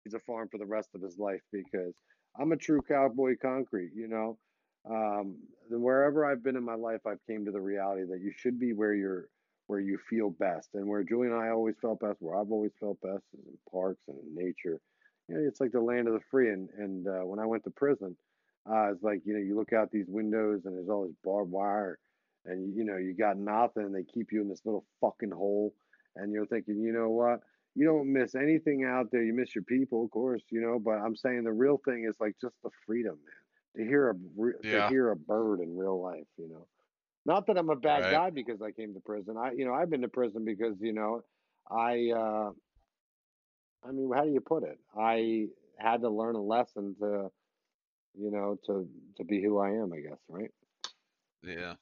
[0.03, 1.93] he's a farm for the rest of his life because
[2.39, 4.37] I'm a true cowboy concrete, you know.
[4.89, 5.37] Um,
[5.69, 8.59] then wherever I've been in my life, I've came to the reality that you should
[8.59, 9.27] be where you're
[9.67, 10.69] where you feel best.
[10.73, 13.57] And where Julie and I always felt best, where I've always felt best is in
[13.71, 14.79] parks and in nature.
[15.27, 16.51] You know, it's like the land of the free.
[16.51, 18.17] And and uh, when I went to prison,
[18.69, 21.51] uh, it's like you know you look out these windows and there's all this barbed
[21.51, 21.97] wire,
[22.45, 23.83] and you know you got nothing.
[23.83, 25.73] And they keep you in this little fucking hole,
[26.15, 27.39] and you're thinking, you know what?
[27.75, 29.23] You don't miss anything out there.
[29.23, 30.79] You miss your people, of course, you know.
[30.79, 33.83] But I'm saying the real thing is like just the freedom, man.
[33.83, 36.67] To hear a re- to hear a bird in real life, you know.
[37.25, 38.09] Not that I'm a bad Right.
[38.09, 39.37] guy because I came to prison.
[39.37, 41.21] I, you know, I've been to prison because you know,
[41.69, 42.51] I, uh,
[43.83, 44.79] I mean, how do you put it?
[44.97, 47.31] I had to learn a lesson to,
[48.15, 48.87] you know, to
[49.17, 49.93] to be who I am.
[49.93, 50.51] I guess, right?
[51.43, 51.75] Yeah.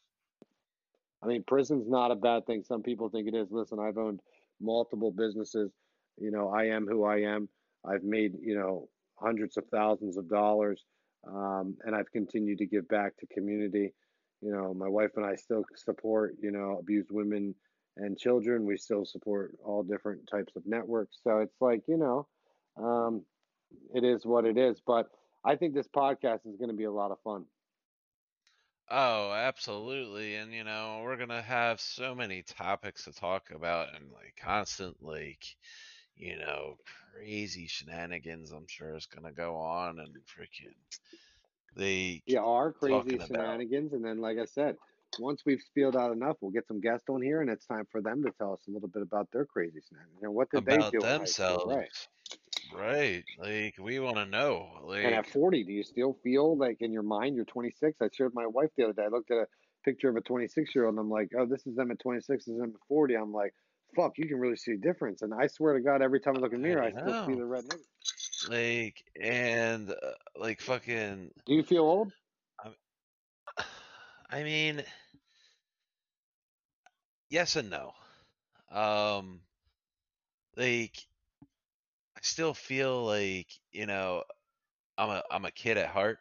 [1.24, 2.64] I mean, prison's not a bad thing.
[2.64, 3.48] Some people think it is.
[3.52, 4.22] Listen, I've owned
[4.60, 5.72] multiple businesses.
[6.18, 7.48] You know, I am who I am.
[7.86, 8.88] I've made, you know,
[9.22, 10.84] hundreds of thousands of dollars,
[11.28, 13.94] um, and I've continued to give back to community.
[14.42, 17.56] You know, my wife and I still support you know abused women
[17.98, 18.66] and children.
[18.66, 21.20] We still support all different types of networks.
[21.24, 22.28] So it's like you know,
[22.78, 23.24] um,
[23.94, 24.82] it is what it is.
[24.86, 25.08] But
[25.46, 27.46] I think this podcast is going to be a lot of fun.
[28.92, 30.36] Oh, absolutely.
[30.36, 35.02] And you know, we're gonna have so many topics to talk about and like constant
[35.02, 35.56] like,
[36.16, 36.78] you know,
[37.14, 40.76] crazy shenanigans I'm sure is gonna go on and freaking
[41.76, 44.78] they Yeah, our crazy talking about shenanigans, and then like I said,
[45.20, 48.02] once we've spilled out enough, we'll get some guests on here, and it's time for
[48.02, 50.22] them to tell us a little bit about their crazy shenanigans.
[50.22, 51.34] Know, what did they do high
[51.66, 51.92] right?
[52.74, 53.24] Right.
[53.38, 54.70] Like we wanna know.
[54.90, 58.02] And at Like 40, do you still feel like in your mind you're 26?
[58.02, 59.04] I shared with my wife the other day.
[59.04, 59.48] I looked at a
[59.84, 62.46] picture of a 26 year old and I'm like, oh, this is them at 26,
[62.46, 63.16] this is them at 40.
[63.16, 63.54] I'm like,
[63.96, 65.22] fuck, you can really see a difference.
[65.22, 67.26] And I swear to God, every time I look in the mirror, I I still
[67.26, 68.50] see the red nigga.
[68.50, 69.96] Like and uh,
[70.36, 72.12] like fucking Do you feel old?
[72.64, 73.64] I
[74.30, 74.84] I mean,
[77.30, 77.94] yes and no.
[78.72, 79.42] Um
[80.56, 80.98] like
[82.22, 84.24] still feel like, you know,
[84.98, 86.20] I'm a I'm a kid at heart,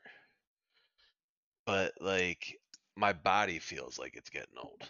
[1.66, 2.58] but like
[2.96, 4.82] my body feels like it's getting old.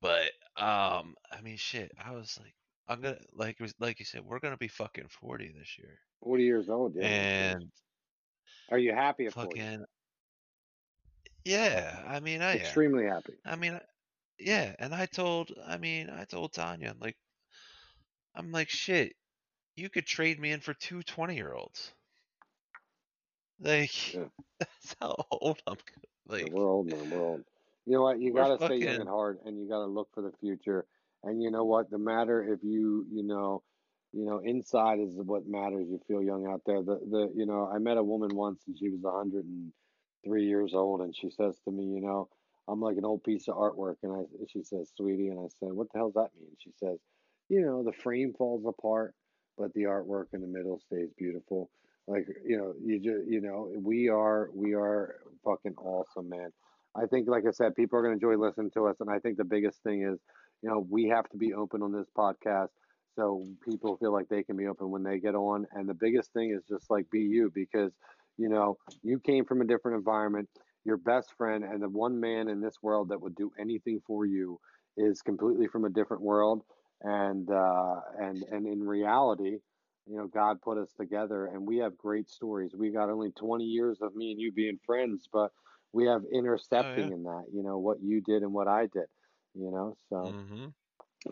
[0.00, 2.54] But um I mean shit, I was like
[2.88, 5.98] I'm gonna like like you said, we're gonna be fucking 40 this year.
[6.22, 7.06] 40 years old, yeah.
[7.06, 7.64] And
[8.70, 9.58] Are you happy at 40?
[9.58, 9.84] fucking
[11.44, 12.58] yeah, I mean I am.
[12.58, 13.32] Extremely happy.
[13.46, 13.80] I mean
[14.38, 17.16] yeah, and I told I mean I told Tanya like
[18.34, 19.14] I'm like shit,
[19.76, 21.92] you could trade me in for two 20 year olds.
[23.60, 24.24] Like Yeah.
[24.58, 25.82] that's how old I'm g-
[26.38, 27.10] Yeah, we're old, man.
[27.10, 27.44] We're old.
[27.86, 28.20] You know what?
[28.20, 30.86] You gotta stay young at fucking heart, and you gotta look for the future.
[31.24, 31.90] And you know what?
[31.90, 33.62] The matter if you, you know,
[34.12, 35.86] you know, inside is what matters.
[35.88, 36.82] You feel young out there.
[36.82, 41.00] The, the, you know, I met a woman once, and she was 103 years old,
[41.00, 42.28] and she says to me, you know,
[42.68, 45.72] I'm like an old piece of artwork, and I, she says, sweetie, and I said,
[45.72, 46.56] what the hell's that mean?
[46.58, 46.98] She says,
[47.52, 49.14] you know, the frame falls apart,
[49.58, 51.70] but the artwork in the middle stays beautiful.
[52.08, 56.50] Like, you know, you just, you know, we are, we are fucking awesome, man.
[56.96, 58.96] I think, like I said, people are going to enjoy listening to us.
[59.00, 60.18] And I think the biggest thing is,
[60.62, 62.68] you know, we have to be open on this podcast
[63.16, 65.66] so people feel like they can be open when they get on.
[65.72, 67.92] And the biggest thing is just like be you because,
[68.38, 70.48] you know, you came from a different environment.
[70.86, 74.24] Your best friend and the one man in this world that would do anything for
[74.24, 74.58] you
[74.96, 76.62] is completely from a different world.
[77.02, 79.58] And, uh, and, and in reality,
[80.06, 82.72] you know, God put us together and we have great stories.
[82.76, 85.50] We got only 20 years of me and you being friends, but
[85.92, 86.22] we have
[86.76, 87.08] oh yeah.
[87.08, 89.06] intercepting in that, you know, what you did and what I did,
[89.54, 89.96] you know.
[90.08, 90.68] So hmm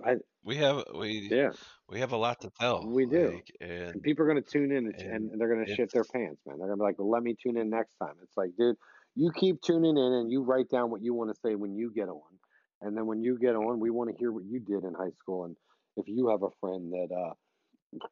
[0.04, 1.52] I We have we yeah,
[1.88, 2.94] we have a lot to tell.
[2.94, 3.42] we do.
[3.42, 3.50] Like
[3.92, 6.42] And and people are gonna tune in and, and and they're gonna shit their pants,
[6.46, 6.58] man.
[6.58, 8.16] They're gonna be like, well, let me tune in next time.
[8.22, 8.76] It's like, dude,
[9.14, 11.92] you keep tuning in and you write down what you want to say when you
[11.92, 12.39] get on.
[12.80, 15.12] And then when you get on, we want to hear what you did in high
[15.12, 15.56] school and
[15.96, 17.34] if you have a friend that uh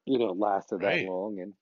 [0.07, 1.55] you know lasted that long and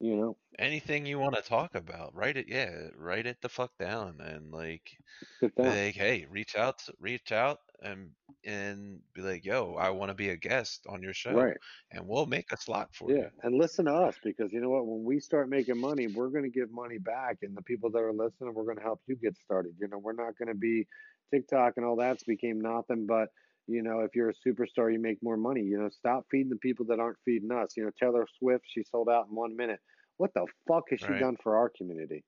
[0.00, 2.48] you know, Anything you want to talk about, write it.
[2.48, 4.98] Yeah, write it the fuck down and like
[5.40, 5.58] down.
[5.58, 10.30] like, hey, reach out, reach out, and and be like, yo, I want to be
[10.30, 11.58] a guest on your show, Right.
[11.90, 13.30] and we'll make a slot for Yeah, you.
[13.42, 14.86] and listen to us because you know what?
[14.86, 17.98] When we start making money, we're going to give money back, and the people that
[18.02, 19.76] are listening, we're going to help you get started.
[19.80, 20.86] You know, we're not going to be
[21.32, 23.28] TikTok and all that's became nothing but
[23.66, 25.60] you know, if you're a superstar, you make more money.
[25.60, 27.76] You know, stop feeding the people that aren't feeding us.
[27.76, 29.80] You know, Taylor Swift, she sold out in one minute.
[30.16, 32.24] What the fuck has she done for our community?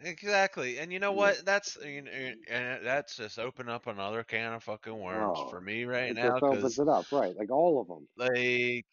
[0.00, 0.78] Exactly.
[0.78, 1.44] And you know what?
[1.44, 5.60] That's you know, and that's just open up another can of fucking worms for Oh,
[5.60, 7.36] me right now just opens it up, right?
[7.36, 8.08] Like all of them.
[8.16, 8.86] like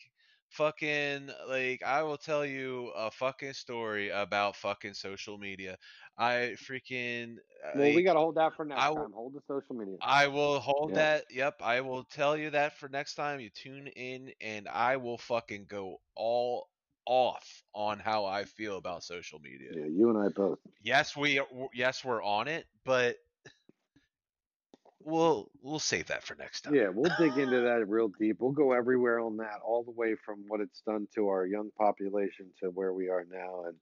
[0.49, 5.77] fucking like I will tell you a fucking story about fucking social media.
[6.17, 9.11] I freaking uh, Well, we got to hold that for next I time.
[9.11, 9.97] Hold the social media.
[10.01, 10.95] I will hold Yeah.
[10.95, 11.25] that.
[11.31, 15.17] Yep, I will tell you that for next time you tune in, and I will
[15.17, 16.69] fucking go all
[17.05, 19.75] off on how I feel about social media.
[19.75, 20.59] Yeah, you and I both.
[20.81, 21.41] Yes, we
[21.73, 23.17] yes we're on it, but
[25.03, 26.75] we'll we'll save that for next time.
[26.75, 28.37] Yeah, we'll dig into that real deep.
[28.39, 31.71] We'll go everywhere on that, all the way from what it's done to our young
[31.77, 33.75] population to where we are now, and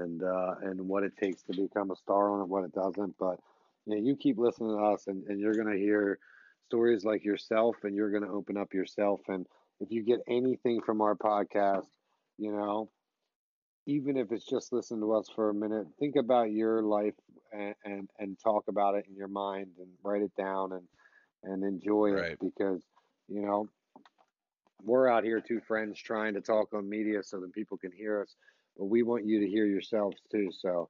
[0.00, 3.16] and uh, and what it takes to become a star on it, what it doesn't.
[3.18, 3.38] But
[3.86, 6.18] you know, you keep listening to us, and, and you're gonna hear
[6.66, 9.20] stories like yourself, and you're gonna open up yourself.
[9.28, 9.46] And
[9.80, 11.86] if you get anything from our podcast,
[12.38, 12.90] you know,
[13.86, 17.14] even if it's just listen to us for a minute, think about your life
[17.52, 20.86] and, and, and talk about it in your mind and write it down and,
[21.42, 22.80] and enjoy it because,
[23.28, 23.68] you know,
[24.84, 28.22] we're out here, two friends, trying to talk on media so that people can hear
[28.22, 28.34] us,
[28.76, 30.50] but we want you to hear yourselves too.
[30.52, 30.88] So,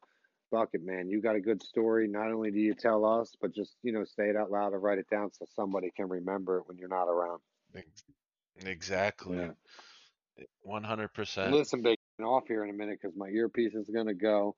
[0.51, 1.09] fuck it, man.
[1.09, 2.07] You got a good story.
[2.07, 4.78] Not only do you tell us, but just you know, say it out loud or
[4.78, 7.40] write it down so somebody can remember it when you're not around.
[8.64, 9.38] Exactly.
[9.38, 10.45] Yeah.
[10.62, 11.53] One hundred percent.
[11.53, 14.57] Listen, big off here in a minute because my earpiece is gonna go.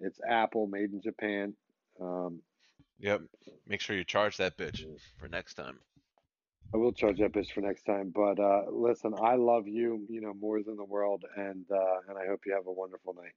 [0.00, 1.56] It's Apple, made in Japan.
[2.00, 2.42] Um,
[2.98, 3.22] Yep.
[3.66, 4.86] Make sure you charge that bitch
[5.18, 5.80] for next time.
[6.72, 8.10] I will charge that bitch for next time.
[8.10, 12.18] But uh, listen, I love you, you know, more than the world, and uh, and
[12.18, 13.32] I hope you have a wonderful night.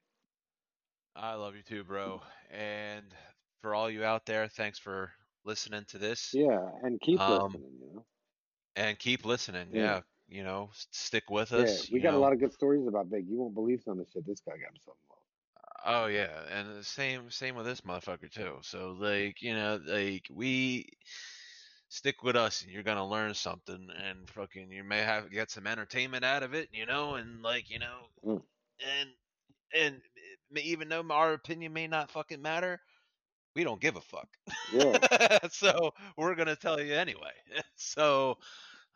[1.15, 2.22] I love you too, bro.
[2.49, 3.13] And
[3.61, 5.11] for all you out there, thanks for
[5.43, 6.34] listening to this.
[6.34, 7.80] Yeah, and keep Um, listening.
[7.82, 8.05] You know,
[8.76, 9.74] And keep listening.
[9.74, 9.82] Yeah.
[9.82, 10.01] Yeah.
[10.30, 11.89] You know, stick with us.
[11.89, 13.27] yeah, we got a lot of good stories about Big.
[13.27, 15.25] You won't believe some of the shit this guy got himself involved.
[15.86, 18.57] Oh yeah, and the same same with this motherfucker too.
[18.61, 20.89] So like, you know, like we
[21.88, 25.65] stick with us and you're gonna learn something and fucking you may have get some
[25.65, 28.41] entertainment out of it, you know, and like, you know Mm.
[28.99, 29.09] and
[29.73, 30.01] and
[30.57, 32.82] even though our opinion may not fucking matter,
[33.55, 34.27] we don't give a fuck.
[34.73, 35.39] Yeah.
[35.51, 37.34] so we're gonna tell you anyway.
[37.75, 38.38] So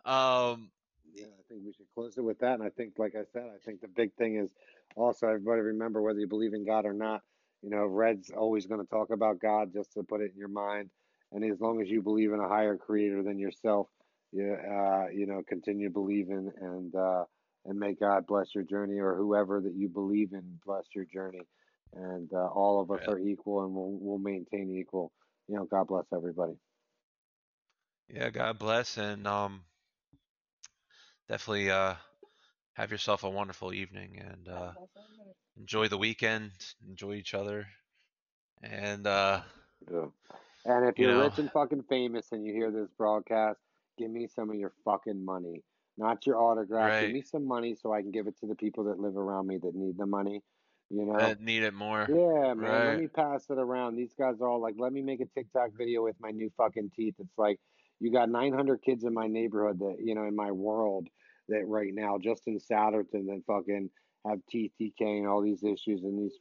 [0.05, 0.69] um
[1.13, 2.55] Yeah, I think we should close it with that.
[2.55, 4.51] And I think, like I said, I think the big thing is
[4.97, 7.21] also everybody remember whether you believe in God or not.
[7.63, 10.49] You know, Red's always going to talk about God just to put it in your
[10.49, 10.91] mind.
[11.33, 13.87] And as long as you believe in a higher creator than yourself,
[14.33, 17.25] you, uh, you know, continue believing and uh,
[17.65, 21.47] and may God bless your journey or whoever that you believe in bless your journey.
[21.95, 23.07] And uh, all of us Yeah.
[23.07, 25.11] are equal and we'll, we'll maintain equal.
[25.47, 26.53] You know, God bless everybody.
[28.09, 29.63] yeah, God bless and um
[31.29, 31.95] definitely uh
[32.73, 34.71] have yourself a wonderful evening and uh
[35.57, 36.51] enjoy the weekend,
[36.87, 37.67] enjoy each other,
[38.61, 39.41] and uh,
[39.91, 40.07] Yeah.
[40.65, 41.23] And if You you're know.
[41.25, 43.59] rich and fucking famous and you hear this broadcast,
[43.97, 45.61] give me some of your fucking money.
[45.97, 46.99] Not your autograph.
[46.99, 49.47] Give me some money so I can give it to the people that live around
[49.47, 50.41] me that need the money.
[50.89, 51.17] You know?
[51.17, 52.07] that need it more.
[52.07, 52.85] Yeah, man.
[52.85, 53.95] Let me pass it around.
[53.95, 56.91] These guys are all like, let me make a TikTok video with my new fucking
[56.95, 57.15] teeth.
[57.19, 57.59] It's like,
[58.03, 61.07] you got 900 kids in my neighborhood that, you know, in my world
[61.47, 63.89] that right now, just in Souderton, that fucking
[64.25, 66.37] have teeth and all these issues and these.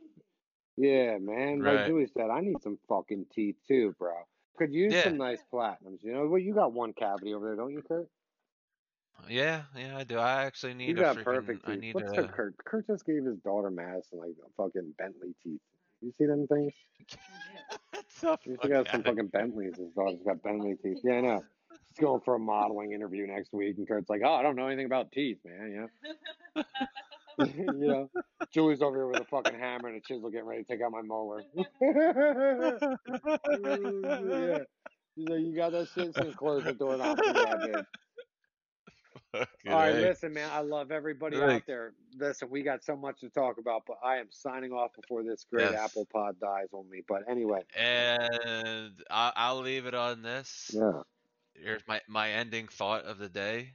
[0.76, 1.62] Yeah, man.
[1.62, 1.86] Like Right.
[1.86, 4.12] Julie said, I need some fucking teeth too, bro.
[4.56, 5.04] Could use Yeah.
[5.04, 6.02] some nice platinums.
[6.02, 8.08] You know, well, you got one cavity over there, don't you, Kurt?
[9.28, 10.18] Yeah, yeah, I do.
[10.18, 11.24] I actually need You a got freaking.
[11.24, 11.80] perfect I teeth.
[11.80, 12.28] need What's a.
[12.28, 12.56] Kurt?
[12.64, 15.60] Kurt just gave his daughter Madison like fucking Bentley teeth.
[16.00, 16.72] You see them things?
[18.44, 19.76] Get the He's got some fucking Bentleys.
[19.76, 20.98] His daughter's got Bentley teeth.
[21.04, 21.44] Yeah, I know.
[21.94, 24.66] He's going for a modeling interview next week, and Kurt's like, "Oh, I don't know
[24.66, 25.88] anything about teeth, man."
[26.56, 26.62] Know,
[27.46, 28.10] you know.
[28.52, 30.92] Julie's over here with a fucking hammer and a chisel, getting ready to take out
[30.92, 31.42] my molar.
[31.54, 31.64] yeah.
[35.14, 37.84] She's like, "You got that shit?" She's close the door and I'll that bitch.
[39.34, 40.50] All right, listen, man.
[40.52, 41.94] I love everybody out there.
[42.18, 45.46] Listen, we got so much to talk about, but I am signing off before this
[45.50, 45.80] great Yes.
[45.80, 47.00] Apple Pod dies on me.
[47.08, 50.70] But anyway, And I, I'll leave it on this.
[50.74, 51.00] yeah.
[51.54, 53.74] Here's my my ending thought of the day: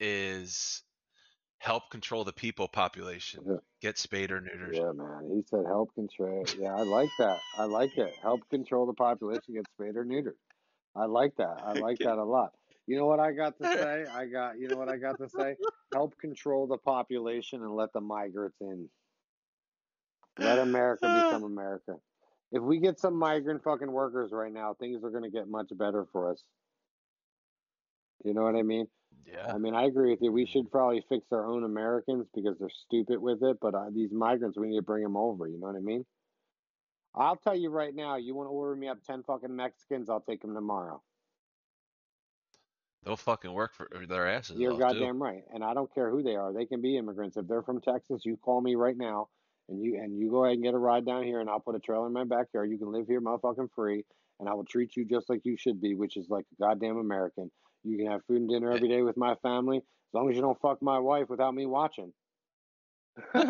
[0.00, 0.82] is
[1.58, 3.60] help control the people population.
[3.80, 4.74] Get spayed or neutered.
[4.74, 5.30] Yeah, man.
[5.34, 6.44] He said help control.
[6.58, 7.38] Yeah, I like that.
[7.58, 8.14] I like it.
[8.22, 10.36] Help control the population, get spayed or neutered.
[10.96, 11.62] I like that.
[11.64, 12.52] I like that a lot.
[12.86, 14.04] You know what I got to say?
[14.04, 15.56] I got, you know what I got to say?
[15.92, 18.88] Help control the population and let the migrants in.
[20.38, 21.94] Let America become America.
[22.52, 25.68] If we get some migrant fucking workers right now, things are going to get much
[25.76, 26.42] better for us.
[28.24, 28.86] You know what I mean?
[29.26, 29.52] Yeah.
[29.52, 30.32] I mean, I agree with you.
[30.32, 33.58] We should probably fix our own Americans because they're stupid with it.
[33.60, 35.46] But uh, these migrants, we need to bring them over.
[35.46, 36.04] You know what I mean?
[37.14, 38.16] I'll tell you right now.
[38.16, 40.10] You want to order me up ten fucking Mexicans?
[40.10, 41.02] I'll take them tomorrow.
[43.04, 45.42] They'll fucking work for their asses You're goddamn right.
[45.52, 46.52] And I don't care who they are.
[46.54, 47.36] They can be immigrants.
[47.36, 49.28] If they're from Texas, you call me right now,
[49.68, 51.74] and you and you go ahead and get a ride down here, and I'll put
[51.74, 52.70] a trailer in my backyard.
[52.70, 54.04] You can live here, motherfucking free,
[54.40, 56.96] and I will treat you just like you should be, which is like a goddamn
[56.96, 57.50] American.
[57.84, 59.82] You can have food and dinner every day with my family, as
[60.14, 62.12] long as you don't fuck my wife without me watching.
[63.34, 63.44] yeah,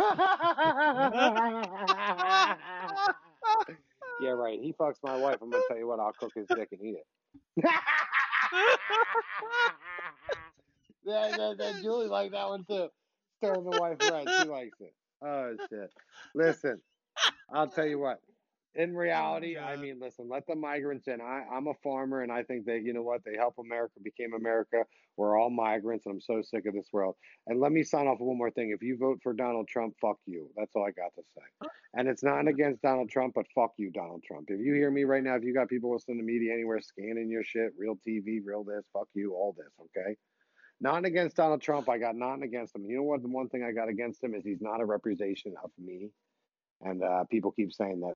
[4.31, 4.59] right.
[4.61, 5.39] He fucks my wife.
[5.41, 6.01] I'm gonna tell you what.
[6.01, 7.07] I'll cook his dick and eat it.
[11.05, 12.89] yeah, yeah, yeah, Julie liked that one too.
[13.39, 14.29] Stirring the wife red.
[14.41, 14.95] She likes it.
[15.23, 15.91] Oh shit.
[16.35, 16.81] Listen,
[17.53, 18.21] I'll tell you what.
[18.77, 21.21] In reality, I mean, listen, let the migrants in.
[21.21, 24.35] I, I'm a farmer, and I think that you know what they help America became
[24.35, 24.85] America.
[25.17, 27.15] We're all migrants, and I'm so sick of this world.
[27.47, 28.71] And let me sign off one more thing.
[28.71, 30.51] If you vote for Donald Trump, fuck you.
[30.57, 31.69] That's all I got to say.
[31.95, 34.47] And it's not against Donald Trump, but fuck you, Donald Trump.
[34.49, 37.31] If you hear me right now, if you got people listening to media anywhere, scanning
[37.31, 40.17] your shit, real TV, real this, fuck you, all this, okay?
[40.81, 41.89] Not against Donald Trump.
[41.89, 42.85] I got nothing against him.
[42.85, 43.23] You know what?
[43.23, 46.11] The one thing I got against him is he's not a representation of me,
[46.81, 48.15] and uh, people keep saying that.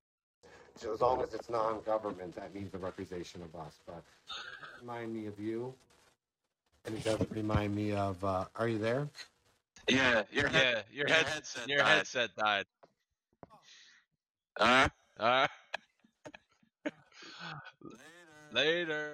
[0.79, 3.75] So as long as it's non-government, that means a representation of us.
[3.87, 4.03] But
[4.81, 5.75] remind me of you,
[6.87, 8.23] and it doesn't remind me of.
[8.25, 9.09] Uh, are you there?
[9.89, 11.87] Yeah, your head, Yeah, your your head, headset your died.
[11.99, 12.67] headset died.
[14.61, 15.51] Uh, All right.
[17.83, 18.53] later.
[18.53, 19.13] Later.